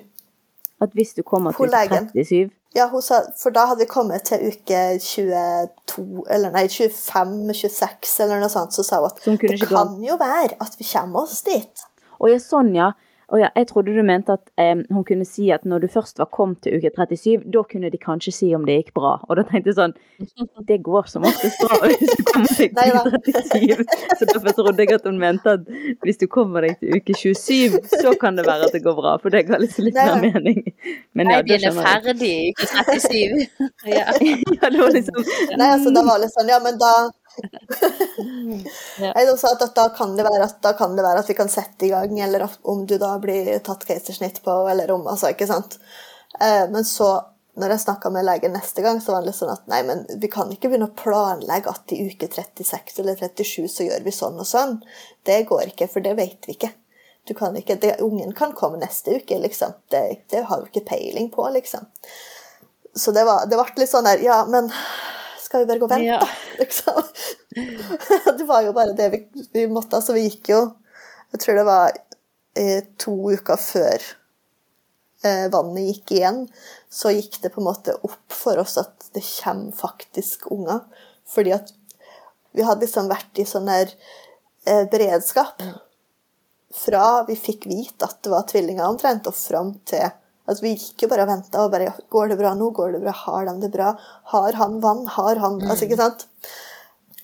[0.80, 4.50] At hvis du kommer til uke 37 Ja, sa, for da hadde vi kommet til
[4.50, 10.18] uke 22, eller nei, 25-26 eller noe sånt, så sa hun at det kan jo
[10.20, 11.86] være at vi kommer oss dit.
[12.18, 12.92] Å ja, sånn ja.
[13.28, 16.16] Å ja, jeg trodde du mente at eh, hun kunne si at når du først
[16.20, 19.18] var kommet til uke 37, da kunne de kanskje si om det gikk bra.
[19.28, 19.92] Og da tenkte jeg sånn
[20.70, 23.84] Det går som oftest bra hvis du kommer til uke 37.
[24.16, 25.68] Så derfor trodde jeg at hun mente at
[26.06, 29.18] hvis du kommer deg til uke 27, så kan det være at det går bra.
[29.20, 30.64] For det ga liksom litt mer mening.
[31.12, 32.02] Men ja, da skjønner jeg.
[32.08, 33.46] ferdig i uke 37.
[33.92, 34.08] ja.
[34.56, 35.20] ja, det var liksom
[35.58, 36.94] Nei, altså det var litt sånn Ja, men da
[39.02, 39.12] ja.
[39.12, 41.90] Jeg sa at da kan, at, da kan, det være at vi kan sette i
[41.92, 45.78] gang, eller om du da blir tatt keisersnitt på, eller om Altså, ikke sant.
[46.40, 47.10] Eh, men så,
[47.58, 50.04] når jeg snakka med legen neste gang, så var det litt sånn at nei, men
[50.22, 54.14] vi kan ikke begynne å planlegge at i uke 36 eller 37 så gjør vi
[54.14, 54.78] sånn og sånn.
[55.26, 56.72] Det går ikke, for det vet vi ikke.
[57.28, 59.74] Du kan ikke, det, Ungen kan komme neste uke, liksom.
[59.92, 61.84] Det, det har du ikke peiling på, liksom.
[62.96, 64.70] Så det, var, det ble litt sånn der Ja, men
[65.48, 66.28] skal vi bare gå og vente, da?
[66.60, 66.98] liksom?
[68.38, 69.22] det var jo bare det vi,
[69.54, 69.96] vi, måtte.
[69.96, 70.60] Altså, vi gikk jo
[71.32, 71.96] Jeg tror det var
[72.58, 74.04] eh, to uker før
[75.24, 76.44] eh, vannet gikk igjen,
[76.88, 80.84] så gikk det på en måte opp for oss at det kommer faktisk unger.
[81.28, 81.72] Fordi at
[82.56, 83.92] vi hadde liksom vært i sånn der
[84.68, 85.60] eh, beredskap
[86.78, 90.08] fra vi fikk vite at det var tvillinger omtrent, og fram til
[90.48, 92.70] Altså, vi jo bare og venta og bare Går det bra nå?
[92.76, 93.12] Går det bra?
[93.26, 93.92] Har de det bra?
[94.32, 95.04] Har han vann?
[95.18, 96.24] Har han Altså, ikke sant?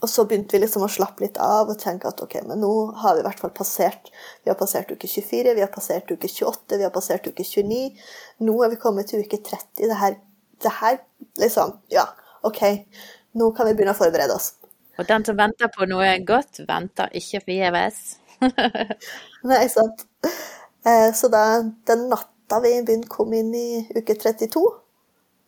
[0.05, 2.73] Og så begynte vi liksom å slappe litt av og tenke at ok, men nå
[3.01, 4.11] har vi i hvert fall passert
[4.45, 8.03] Vi har passert uke 24, vi har passert uke 28, vi har passert uke 29.
[8.45, 9.87] Nå er vi kommet til uke 30.
[9.89, 10.19] Det her,
[10.61, 11.01] det her
[11.41, 12.11] liksom Ja,
[12.45, 12.61] OK.
[13.41, 14.53] Nå kan vi begynne å forberede oss.
[15.01, 18.05] Og den som venter på noe godt, venter ikke forgjeves.
[19.49, 20.05] Nei, sant.
[20.85, 24.65] Eh, så da, den natta da vi begynte kom inn i uke 32,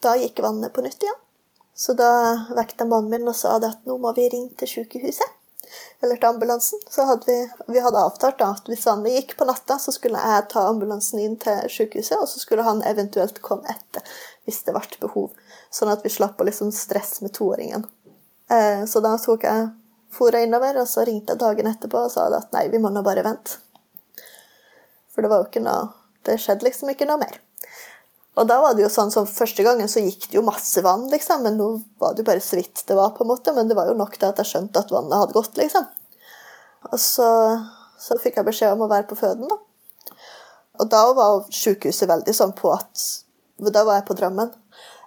[0.05, 1.23] da gikk vannet på nytt igjen.
[1.77, 2.11] Så da
[2.57, 5.33] vekket mannen min og sa at nå må vi ringe til sykehuset.
[6.01, 6.81] eller til ambulansen.
[6.91, 10.21] Så hadde vi, vi hadde avtalt da, at hvis vannet gikk på natta, så skulle
[10.21, 14.05] jeg ta ambulansen inn til sykehuset, og så skulle han eventuelt komme etter
[14.47, 15.33] hvis det ble behov.
[15.75, 17.87] Sånn at vi slapp å liksom stresse med toåringen.
[18.51, 19.69] Eh, så da tok jeg
[20.15, 23.03] fora innover, og så ringte jeg dagen etterpå og sa at nei, vi må nå
[23.07, 23.59] bare vente.
[25.13, 25.89] For det var jo ikke noe
[26.27, 27.39] Det skjedde liksom ikke noe mer.
[28.37, 31.07] Og da var det jo sånn som Første gangen så gikk det jo masse vann,
[31.13, 31.71] liksom, men nå
[32.03, 33.15] var det jo bare så vidt det var.
[33.17, 35.37] på en måte, Men det var jo nok til at jeg skjønte at vannet hadde
[35.37, 35.87] gått, liksom.
[36.93, 37.29] Og så,
[37.99, 39.57] så fikk jeg beskjed om å være på føden, da.
[40.77, 43.05] Og da var sykehuset veldig sånn på at
[43.73, 44.51] Da var jeg på Drammen.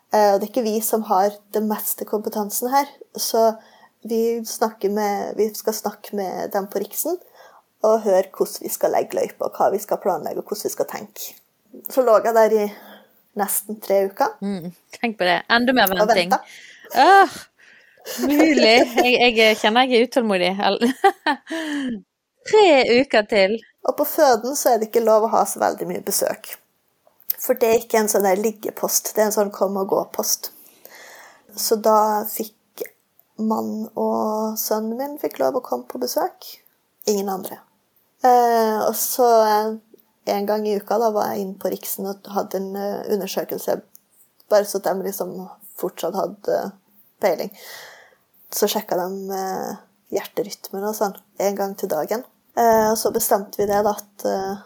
[0.09, 2.89] Eh, og det er ikke vi som har den meste kompetansen her.
[3.13, 3.51] Så
[4.01, 4.41] vi,
[4.89, 7.19] med, vi skal snakke med dem på Riksen
[7.85, 10.89] og høre hvordan vi skal legge løypa, hva vi skal planlegge, og hvordan vi skal
[10.89, 11.29] tenke.
[11.93, 12.65] Så lå jeg der i
[13.39, 14.35] nesten tre uker.
[14.43, 15.39] Mm, tenk på det.
[15.53, 16.33] Enda mer venting.
[16.99, 17.39] Åh,
[18.25, 18.75] mulig.
[18.99, 20.53] Jeg, jeg, kjenner jeg er utålmodig.
[22.49, 23.59] tre uker til.
[23.87, 26.51] Og på føden så er det ikke lov å ha så veldig mye besøk.
[27.39, 30.51] For det er ikke en sånn der liggepost, det er en sånn kom og gå-post.
[31.55, 32.83] Så da fikk
[33.39, 36.51] mann og sønnen min fikk lov å komme på besøk.
[37.07, 37.61] Ingen andre.
[38.19, 39.69] Eh, og så eh,
[40.33, 43.79] en gang i uka da var jeg inne på Riksen og hadde en uh, undersøkelse,
[44.51, 45.31] bare så de liksom
[45.79, 46.73] fortsatt hadde uh,
[47.23, 47.49] peiling.
[48.53, 49.79] Så sjekka de uh,
[50.13, 52.27] hjerterytmen og sånn en gang til dagen.
[52.59, 54.23] og så bestemte vi det da at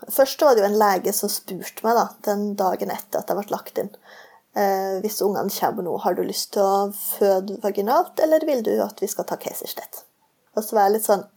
[0.09, 3.37] Først var det jo en lege som spurte meg da, den dagen etter at jeg
[3.37, 3.91] ble lagt inn.
[5.03, 9.03] hvis ungene kommer nå, har du lyst til å føde vaginalt, eller vil du at
[9.03, 10.05] vi skal ta keisersnitt?
[10.55, 11.27] Og så var jeg litt sånn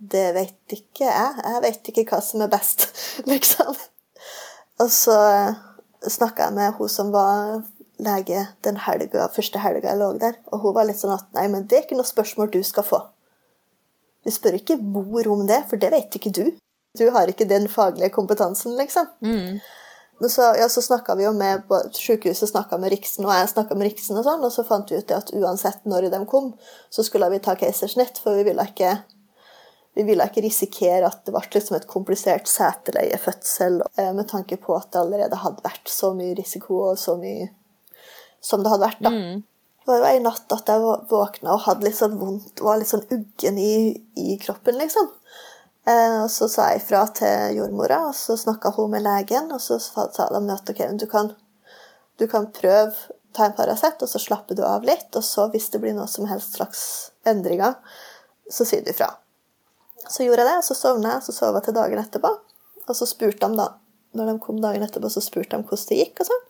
[0.00, 1.42] det vet ikke jeg.
[1.44, 2.88] Jeg vet ikke hva som er best,
[3.30, 3.76] liksom.
[4.80, 5.18] Og så
[6.08, 7.60] snakka jeg med hun som var
[8.00, 11.44] lege den helga, første helga jeg lå der, og hun var litt sånn at nei,
[11.52, 13.02] men det er ikke noe spørsmål du skal få.
[14.24, 16.46] Du spør ikke mor om det, for det vet ikke du.
[16.96, 19.08] Du har ikke den faglige kompetansen, liksom.
[19.20, 19.60] Mm.
[20.20, 23.88] Så, ja, så snakka vi jo med Sykehuset snakka med Riksen, og jeg snakka med
[23.88, 26.52] Riksen, og sånn, og så fant vi ut at uansett når de kom,
[26.92, 28.98] så skulle vi ta keisersnitt, for vi ville ikke
[30.00, 34.74] vi ville ikke risikere at det ble liksom et komplisert seteleiefødsel eh, med tanke på
[34.78, 37.50] at det allerede hadde vært så mye risiko og så mye
[38.40, 39.04] som det hadde vært.
[39.04, 39.12] da.
[39.12, 39.42] Mm.
[39.84, 42.90] Det var jo en natt at jeg våkna og hadde litt sånn vondt, var litt
[42.90, 43.74] sånn uggen i,
[44.16, 45.08] i kroppen, liksom.
[45.88, 49.62] Eh, og så sa jeg ifra til jordmora, og så snakka hun med legen, og
[49.64, 51.32] så sa de at ok, du kan,
[52.20, 52.92] du kan prøve
[53.32, 55.08] ta en Paracet, og så slapper du av litt.
[55.16, 56.82] Og så, hvis det blir noe som helst slags
[57.28, 57.76] endringer,
[58.50, 59.12] så sier du ifra.
[60.10, 62.32] Så gjorde jeg det, og så sovna jeg, og så sov jeg til dagen etterpå.
[62.88, 63.68] Og så spurte de da,
[64.18, 66.22] når de kom dagen etterpå, så spurte de hvordan det gikk.
[66.22, 66.44] Og sånn.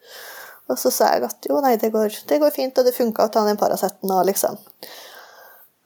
[0.70, 3.26] Og så sa jeg at jo, nei, det går, det går fint, og det funka
[3.26, 4.56] å ta den Paraceten og liksom.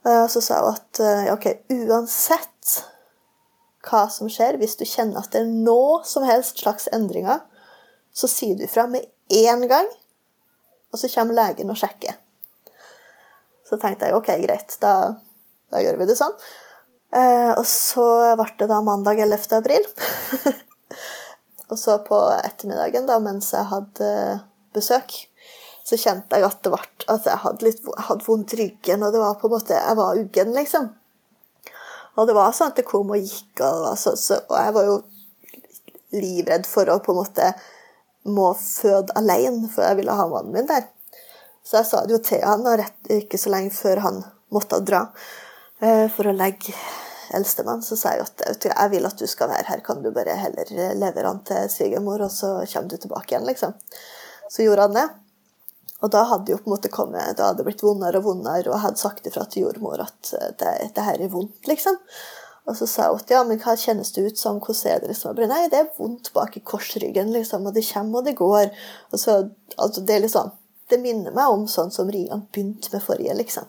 [0.04, 2.74] Og så sa hun at ja, ok, uansett
[3.84, 7.42] hva som skjer, hvis du kjenner at det er noe som helst slags endringer,
[8.14, 9.88] så sier du fra med én gang,
[10.92, 12.20] og så kommer legen og sjekker.
[13.64, 14.94] Så tenkte jeg ok, greit, da,
[15.72, 16.36] da gjør vi det sånn.
[17.14, 18.06] Eh, og så
[18.38, 19.46] ble det da mandag 11.
[19.60, 19.86] april.
[21.70, 24.10] og så på ettermiddagen, da, mens jeg hadde
[24.74, 25.14] besøk,
[25.84, 29.12] så kjente jeg at det ble at jeg hadde litt hadde vondt i ryggen, og
[29.14, 30.88] det var på en måte Jeg var uggen, liksom.
[32.14, 34.88] Og det var sånn at det kom og gikk, og, så, så, og jeg var
[34.88, 34.98] jo
[36.14, 37.52] livredd for å på en måte
[38.24, 40.86] må føde alene, for jeg ville ha mannen min der.
[41.64, 44.20] Så jeg sa det jo til han rett ikke så lenge før han
[44.54, 45.06] måtte dra
[45.80, 46.74] eh, for å legge
[47.36, 50.36] eldstemann, så sa jeg at jeg vil at du skal være her, kan du bare
[50.38, 53.76] heller levere han til svigermor, og så kommer du tilbake igjen, liksom.
[54.50, 55.08] Så gjorde han det.
[56.04, 58.68] Og da hadde jo på en måte kommet, da hadde det blitt vondere og vondere,
[58.68, 61.96] og jeg hadde sagt ifra til jordmor at det, det her er vondt, liksom.
[62.64, 65.10] Og så sa hun at ja, men hva kjennes det ut som, hvordan er det
[65.12, 65.40] liksom?
[65.50, 68.70] Nei, det er vondt bak i korsryggen, liksom, og det kommer og det går.
[69.12, 69.38] Og så,
[69.76, 70.52] altså, det er liksom,
[70.92, 73.68] det minner meg om sånn som Rian begynte med forrige, liksom.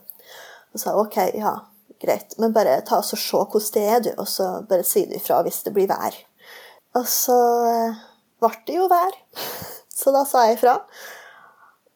[0.75, 1.58] Og sa OK, ja,
[2.01, 5.05] greit, men bare ta oss og se hvordan det er, du, og så bare si
[5.10, 6.17] det ifra hvis det blir vær.
[6.95, 7.38] Og så
[7.69, 8.01] eh,
[8.43, 9.19] ble det jo vær,
[9.99, 10.79] så da sa jeg ifra.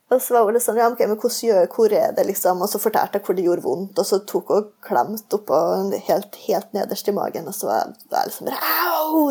[0.10, 2.64] Og så var hun liksom, ja, ok, men hvordan gjør, hvor er det, liksom?
[2.66, 5.60] Og så fortalte jeg hvor det gjorde vondt, og så tok hun klemt oppå
[6.08, 9.30] helt, helt nederst i magen, og så var jeg liksom Au!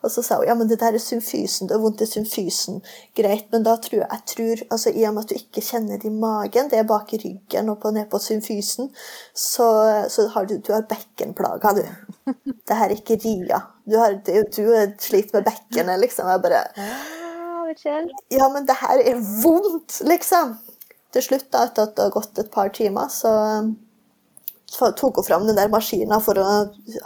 [0.00, 2.80] Og så sa hun ja, men det der er symfysen, det er vondt i symfysen.
[3.16, 6.00] Greit, men da tror jeg, jeg tror, altså I og med at du ikke kjenner
[6.00, 8.88] det i magen, det er bak i ryggen og på, ned på symfysen,
[9.36, 9.68] så,
[10.08, 12.32] så har du, du har bekkenplager, du.
[12.68, 13.60] Det her er ikke ria.
[13.84, 14.62] Du, har, du, du
[15.02, 16.28] sliter med bekkenet, liksom.
[16.30, 16.64] Jeg bare
[18.32, 20.56] Ja, men det her er vondt, liksom.
[21.12, 25.46] Til slutt, da, etter at det har gått et par timer, så tok hun fram
[25.46, 26.46] den der maskina for å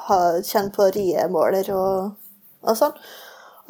[0.08, 2.12] ha, kjenne på riemåler og,
[2.64, 2.96] og sånn.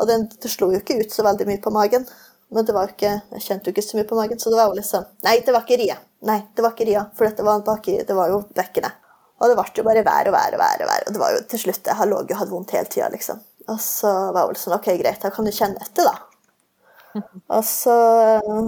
[0.00, 2.06] Og den, det slo jo ikke ut så veldig mye på magen.
[2.54, 4.68] Men det var ikke, jeg kjente jo ikke så mye på magen, så det var
[4.70, 5.96] jo liksom Nei, det var ikke ria.
[6.28, 8.90] Nei, det var ikke ria, for dette var baki, det var jo vekkende.
[9.42, 10.84] Og det ble jo bare vær og vær og vær.
[10.84, 12.90] Og vær, og det var jo til slutt Jeg lå jo og hadde vondt hele
[12.90, 13.42] tida, liksom.
[13.72, 16.14] Og så var hun sånn OK, greit, da kan du kjenne etter, da.
[17.54, 17.92] Og så,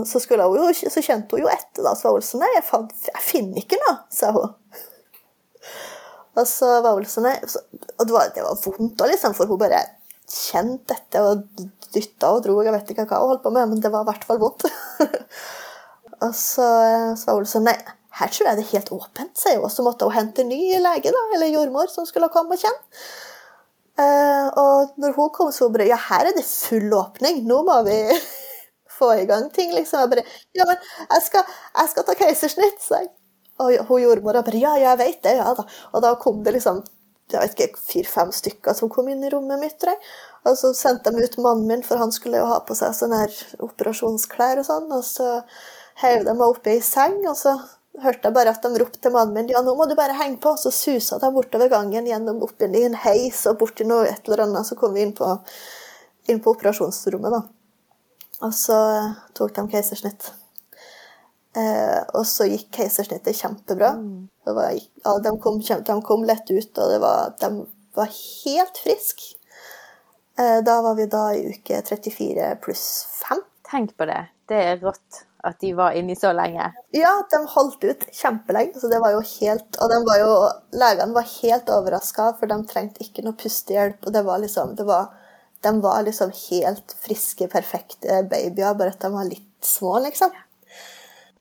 [0.07, 1.95] så, hun jo, så, kjente hun jo etter, da.
[1.99, 4.55] Så var hun sånn Nei, jeg, fant, jeg finner ikke noe, sa hun.
[6.37, 7.37] Og så var hun sånn Nei.
[7.97, 9.83] Og det var, det var vondt òg, liksom, for hun bare
[10.27, 11.45] kjente dette og
[11.95, 12.57] dytta og dro.
[12.65, 14.67] Jeg vet ikke hva hun holdt på med, men det var i hvert fall vondt.
[16.25, 16.67] og så,
[17.19, 17.77] sa var hun sånn Nei,
[18.21, 19.69] her tror jeg det er helt åpent, sier hun.
[19.69, 23.05] Og så måtte hun hente ny lege, da, eller jordmor, som skulle komme og kjenne.
[23.97, 27.45] Uh, og når hun kom, så bare Ja, her er det full åpning.
[27.49, 28.01] Nå må vi
[28.99, 30.05] få i gang ting, liksom.
[30.05, 33.15] Jeg bare Ja, men jeg skal, jeg skal ta keisersnitt, sa jeg.
[33.63, 35.65] Og hun jordmora bare Ja, jeg vet det, ja da.
[35.95, 36.83] Og da kom det liksom
[37.33, 39.79] jeg vet ikke, fire-fem stykker som kom inn i rommet mitt.
[39.83, 40.11] tror jeg.
[40.47, 43.25] Og så sendte de ut mannen min, for han skulle jo ha på seg sånne
[43.25, 44.87] her operasjonsklær og sånn.
[44.95, 45.41] Og så
[46.05, 47.57] heiv de meg oppe i seng, og så
[48.03, 50.39] hørte jeg bare at de ropte til mannen min ja, nå må du bare henge
[50.43, 50.55] på.
[50.55, 54.07] Og Så susa de bortover gangen gjennom opp i en heis og bort til noe
[54.07, 54.69] et eller annet.
[54.69, 55.35] Så kom vi inn på,
[56.31, 57.45] inn på operasjonsrommet, da.
[58.47, 58.79] Og så
[59.35, 60.31] tok de keisersnitt.
[61.57, 63.95] Eh, og så gikk keisersnittet kjempebra.
[63.97, 64.27] Mm.
[64.47, 67.51] Var, ja, de, kom, de, kom, lett ut, og var, de
[67.97, 69.35] var helt friske.
[70.39, 72.85] Eh, da var vi da i uke 34 pluss
[73.23, 73.41] 5.
[73.71, 74.21] Tenk på det.
[74.47, 76.69] Det er rått at de var inni så lenge?
[76.95, 78.81] Ja, de holdt ut kjempelenge.
[78.81, 80.33] Så det var jo helt, og var jo,
[80.77, 84.03] legene var helt overraska, for de trengte ikke noe pustehjelp.
[84.05, 85.15] og det var liksom, det var,
[85.65, 90.35] De var liksom helt friske, perfekte babyer, bare at de var litt små, liksom.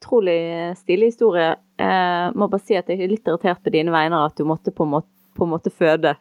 [0.05, 1.55] Utrolig stilig historie.
[1.81, 4.69] Jeg må bare si at jeg er litt irritert på dine vegne at du måtte
[4.71, 6.13] på måte, på en måte føde.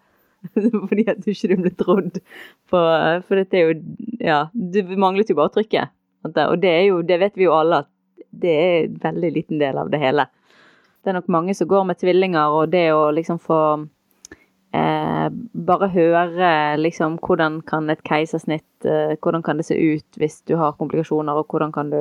[0.89, 2.19] Fordi at du ikke ble trodd
[2.69, 2.81] på
[3.25, 3.77] For dette er jo
[4.21, 5.93] Ja, du manglet jo bare trykket.
[6.25, 6.33] Og
[6.63, 7.91] det er jo, det vet vi jo alle, at
[8.33, 10.25] det er en veldig liten del av det hele.
[11.05, 13.61] Det er nok mange som går med tvillinger, og det å liksom få
[14.73, 15.27] eh,
[15.69, 20.57] bare høre liksom hvordan kan et keisersnitt eh, Hvordan kan det se ut hvis du
[20.57, 22.01] har komplikasjoner, og hvordan kan du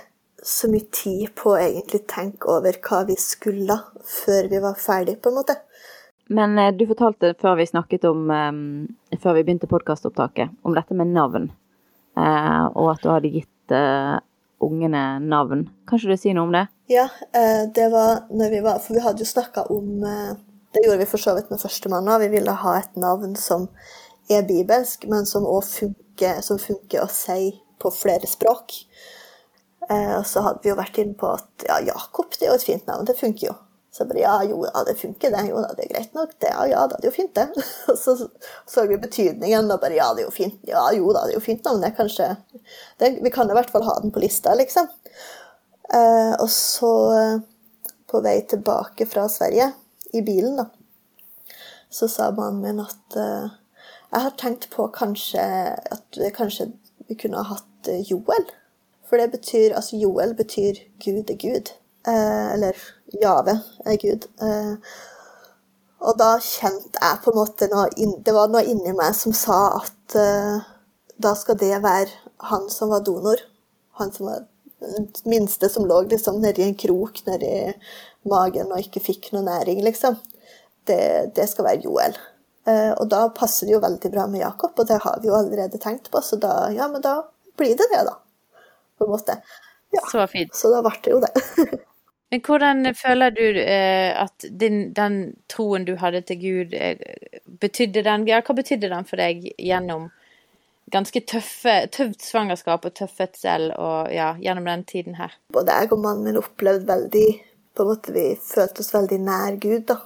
[0.43, 3.77] så mye tid på å egentlig tenke over hva vi skulle
[4.07, 5.57] før vi var ferdig, på en måte.
[6.33, 8.87] Men eh, du fortalte før vi snakket om um,
[9.21, 11.51] Før vi begynte podkastopptaket, om dette med navn.
[12.17, 13.77] Uh, og at du hadde gitt
[14.63, 15.67] ungene navn.
[15.87, 16.65] Kan ikke du si noe om det?
[16.91, 20.33] Ja, eh, det var når vi var For vi hadde jo snakka om eh,
[20.73, 22.21] Det gjorde vi for så vidt med førstemann òg.
[22.25, 23.69] Vi ville ha et navn som
[24.29, 28.75] er bibelsk, men som òg funker, som funker å si på flere språk.
[29.89, 32.59] Eh, og så hadde vi jo vært inne på at ja, Jakob det er jo
[32.59, 33.07] et fint navn.
[33.07, 33.55] Det funker jo.
[33.97, 35.47] Så bare ja, jo da, det funker, det.
[35.49, 36.35] Jo da, det er greit nok.
[36.37, 37.47] Det, ja, ja det er jo fint, det.
[37.89, 38.15] Og så
[38.69, 40.59] så vi betydningen, og bare ja, det er jo fint.
[40.69, 41.81] Ja, jo da, det er jo fint navn.
[41.81, 42.29] Det er kanskje
[43.01, 44.89] det, Vi kan i hvert fall ha den på lista, liksom.
[45.97, 49.71] Eh, og så, eh, på vei tilbake fra Sverige,
[50.13, 50.69] i bilen, da,
[51.89, 53.49] så sa mannen min at eh,
[54.11, 55.41] jeg har tenkt på kanskje
[55.91, 56.69] at kanskje
[57.09, 58.45] vi kunne ha hatt eh, Joel.
[59.07, 61.73] For det betyr Altså, Joel betyr Gud er Gud.
[62.07, 62.79] Eh, eller
[63.15, 64.27] Jave er Gud.
[64.43, 64.73] Eh,
[66.07, 67.87] og da kjente jeg på en måte noe
[68.21, 70.67] Det var noe inni meg som sa at eh,
[71.17, 72.11] da skal det være
[72.51, 73.41] han som var donor.
[73.97, 74.45] Han som var
[75.25, 77.73] minste som lå liksom nedi en krok nedi
[78.29, 80.19] magen og ikke fikk noe næring, liksom.
[80.87, 82.17] Det, det skal være Joel.
[82.67, 85.37] Eh, og da passer det jo veldig bra med Jakob, og det har vi jo
[85.37, 87.21] allerede tenkt på, så da, ja, men da
[87.57, 88.17] blir det det, da.
[88.99, 89.39] På en måte.
[89.95, 90.55] Ja, så fint.
[90.55, 91.33] Så da ble det jo det.
[92.31, 95.19] men hvordan føler du eh, at din, den
[95.51, 96.99] troen du hadde til Gud, eh,
[97.61, 100.09] betydde den Ja, hva betydde den for deg gjennom
[100.91, 105.35] ganske tøffe, tøft svangerskap og tøff fødsel og ja, gjennom den tiden her?
[105.55, 107.27] Både jeg og mannen min opplevde veldig
[107.77, 109.99] på en måte Vi følte oss veldig nær Gud da,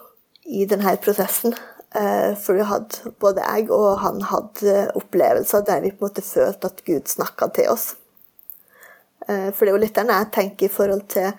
[0.46, 1.56] i denne prosessen.
[1.96, 6.24] Eh, for vi hadde, både jeg og han hadde opplevelser der vi på en måte
[6.24, 7.96] følte at Gud snakka til oss.
[9.28, 11.34] Eh, for det er jo litt den jeg tenker i forhold til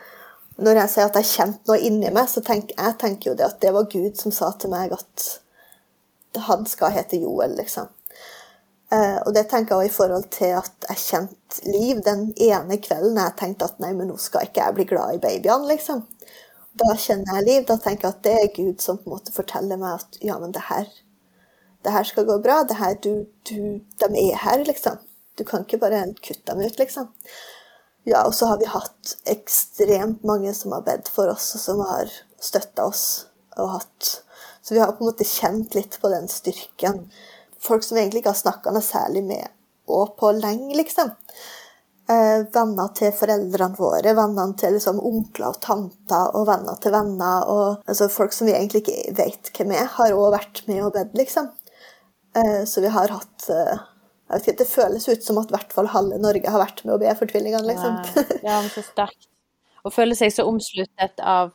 [0.61, 3.49] Når jeg sier at jeg kjente noe inni meg, så tenker jeg tenker jo det
[3.49, 5.29] at det var Gud som sa til meg at
[6.49, 7.89] han skal hete Joel, liksom.
[8.93, 12.77] Eh, og det tenker jeg også i forhold til at jeg kjente Liv den ene
[12.81, 16.03] kvelden jeg tenkte at nei, men nå skal ikke jeg bli glad i babyene, liksom.
[16.81, 17.65] Da kjenner jeg Liv.
[17.69, 20.39] Da tenker jeg at det er Gud som på en måte forteller meg at ja,
[20.41, 20.89] men det her,
[21.85, 22.63] det her skal gå bra.
[22.69, 25.01] Det her, du, du, de er her, liksom.
[25.39, 27.09] Du kan ikke bare kutte dem ut, liksom.
[28.09, 31.85] Ja, og så har vi hatt ekstremt mange som har bedt for oss, og som
[31.87, 32.11] har
[32.43, 33.27] støtta oss.
[33.57, 34.23] og hatt
[34.63, 37.05] Så vi har på en måte kjent litt på den styrken
[37.63, 39.51] folk som egentlig ikke har snakka noe særlig med
[39.93, 41.11] og på lenge, liksom.
[42.11, 47.49] Eh, venner til foreldrene våre, vennene til liksom, onkler og tanter og venner til venner.
[47.51, 50.95] og altså, Folk som vi egentlig ikke vet hvem er, har òg vært med og
[50.97, 51.51] bedt, liksom.
[52.39, 53.83] Eh, så vi har hatt eh,
[54.33, 57.13] Det føles ut som at i hvert fall halve Norge har vært med å be
[57.19, 58.01] for tvillingene, liksom.
[58.47, 59.29] Ja, men så sterkt.
[59.83, 61.53] Å føle seg så omsluttet av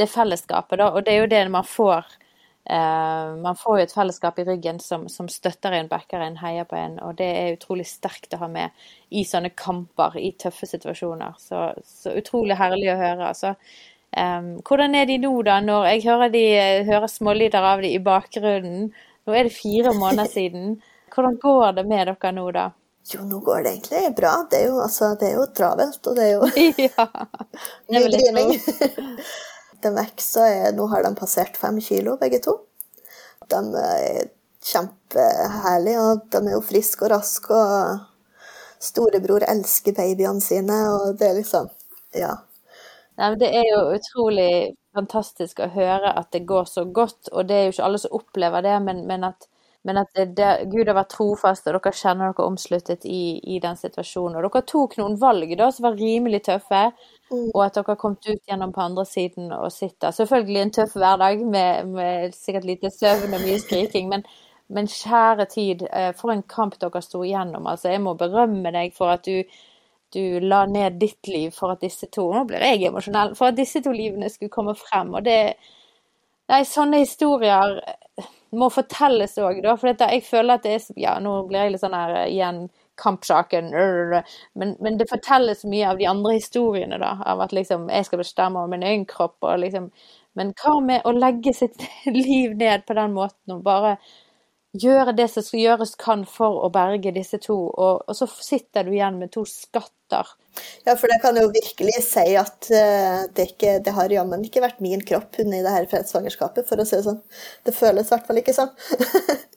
[0.00, 0.90] det fellesskapet, da.
[0.96, 2.06] Og det er jo det man får
[2.70, 6.66] Uh, man får jo et fellesskap i ryggen som, som støtter en, backer en, heier
[6.66, 10.66] på en, og det er utrolig sterkt å ha med i sånne kamper, i tøffe
[10.66, 11.36] situasjoner.
[11.38, 13.28] Så, så utrolig herlig å høre.
[13.28, 13.54] Altså.
[14.10, 16.44] Um, hvordan er de nå, da, når jeg hører, de,
[16.90, 18.90] hører smålyder av de i bakgrunnen?
[19.26, 20.76] Nå er det fire måneder siden.
[21.16, 22.66] Hvordan går det med dere nå, da?
[23.08, 24.32] Jo, nå går det egentlig bra.
[24.50, 26.48] Det er jo, altså, det er jo travelt, og det er jo
[26.88, 27.06] ja,
[27.94, 28.50] mye driving.
[29.82, 29.92] De
[30.44, 32.58] er Nå har de passert fem kilo, begge to.
[33.48, 34.28] De er
[34.66, 37.54] kjempeherlige, og de er jo friske og raske.
[37.54, 41.72] Og storebror elsker babyene sine, og det er liksom
[42.16, 42.34] Ja.
[43.16, 47.56] Nei, det er jo utrolig fantastisk å høre at det går så godt, og det
[47.56, 49.46] er jo ikke alle som opplever det, men, men at,
[49.86, 53.60] men at det, det, Gud har vært trofast, og dere kjenner dere omsluttet i, i
[53.62, 54.40] den situasjonen.
[54.40, 56.80] Og dere tok noen valg da som var rimelig tøffe.
[57.30, 57.52] Mm.
[57.52, 60.10] Og at dere har kommet ut gjennom på andre siden og sitter.
[60.16, 64.26] Selvfølgelig en tøff hverdag med, med sikkert lite søvn og mye skriking, men,
[64.74, 67.70] men kjære tid, eh, for en kamp dere sto igjennom.
[67.70, 69.62] Altså, jeg må berømme deg for at du,
[70.18, 73.36] du la ned ditt liv for at disse to Nå blir jeg emosjonell.
[73.38, 75.14] For at disse to livene skulle komme frem.
[75.14, 75.40] Og det
[76.46, 77.80] Nei, sånne historier
[78.56, 79.76] må fortelles òg, da.
[79.78, 82.66] For jeg føler at det er Ja, nå blir jeg litt sånn her igjen
[83.00, 83.70] kampsaken.
[84.54, 87.16] Men, men, det fortelles mye av de andre historiene, da.
[87.26, 89.90] Av at liksom jeg skal bestemme over min egen kropp og liksom
[90.36, 91.80] Men hva med å legge sitt
[92.12, 93.94] liv ned på den måten og bare
[94.82, 98.94] gjøre det som gjøres kan for å berge disse to, og, og så sitter du
[98.94, 100.32] igjen med to skatter.
[100.86, 104.64] Ja, for det kan jo virkelig si at uh, det, ikke, det har jammen ikke
[104.64, 107.20] vært min kropp under det her fredssvangerskapet, for å si det sånn.
[107.66, 108.72] Det føles i hvert fall ikke sånn.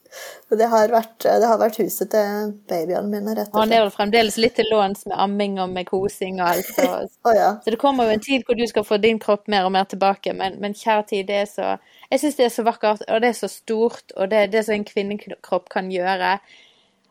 [0.58, 3.60] det har, vært, det har vært huset til babyene mine, rett og slett.
[3.60, 6.72] Han er vel fremdeles litt til låns med amming og med kosing og alt.
[6.74, 6.88] Så,
[7.28, 7.52] oh, ja.
[7.64, 9.86] så det kommer jo en tid hvor du skal få din kropp mer og mer
[9.92, 11.70] tilbake, men, men kjære tid, det er så
[12.10, 14.66] Jeg syns det er så vakkert, og det er så stort, og det er det
[14.66, 16.40] som en kvinnekropp kan gjøre.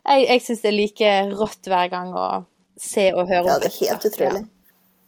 [0.03, 2.29] Jeg, jeg syns det er like rått hver gang å
[2.79, 3.47] se og høre.
[3.47, 4.43] Ja, det er helt utrolig.
[4.43, 4.58] Ja.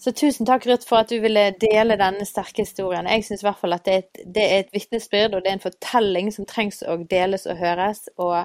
[0.01, 3.05] Så tusen takk, Ruth, for at du ville dele denne sterke historien.
[3.05, 5.57] Jeg syns i hvert fall at det er et, det et vitnesbyrd, og det er
[5.59, 8.07] en fortelling som trengs å deles og høres.
[8.17, 8.39] Og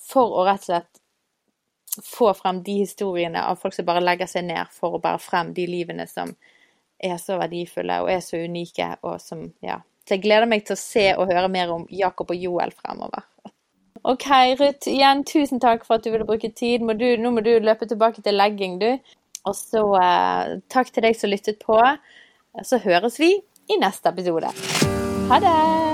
[0.00, 1.02] for å rett og slett
[2.08, 5.52] få frem de historiene av folk som bare legger seg ned for å bære frem
[5.54, 6.32] de livene som
[7.04, 9.82] er så verdifulle og er så unike, og som Ja.
[10.04, 13.24] Så jeg gleder meg til å se og høre mer om Jakob og Joel fremover.
[14.04, 14.26] OK,
[14.60, 14.88] Ruth.
[14.88, 16.82] Igjen, tusen takk for at du ville bruke tid.
[16.84, 18.98] Må du, nå må du løpe tilbake til legging, du.
[19.44, 21.80] Og så eh, takk til deg som lyttet på.
[22.62, 23.34] Så høres vi
[23.70, 24.54] i neste episode.
[25.30, 25.93] Ha det!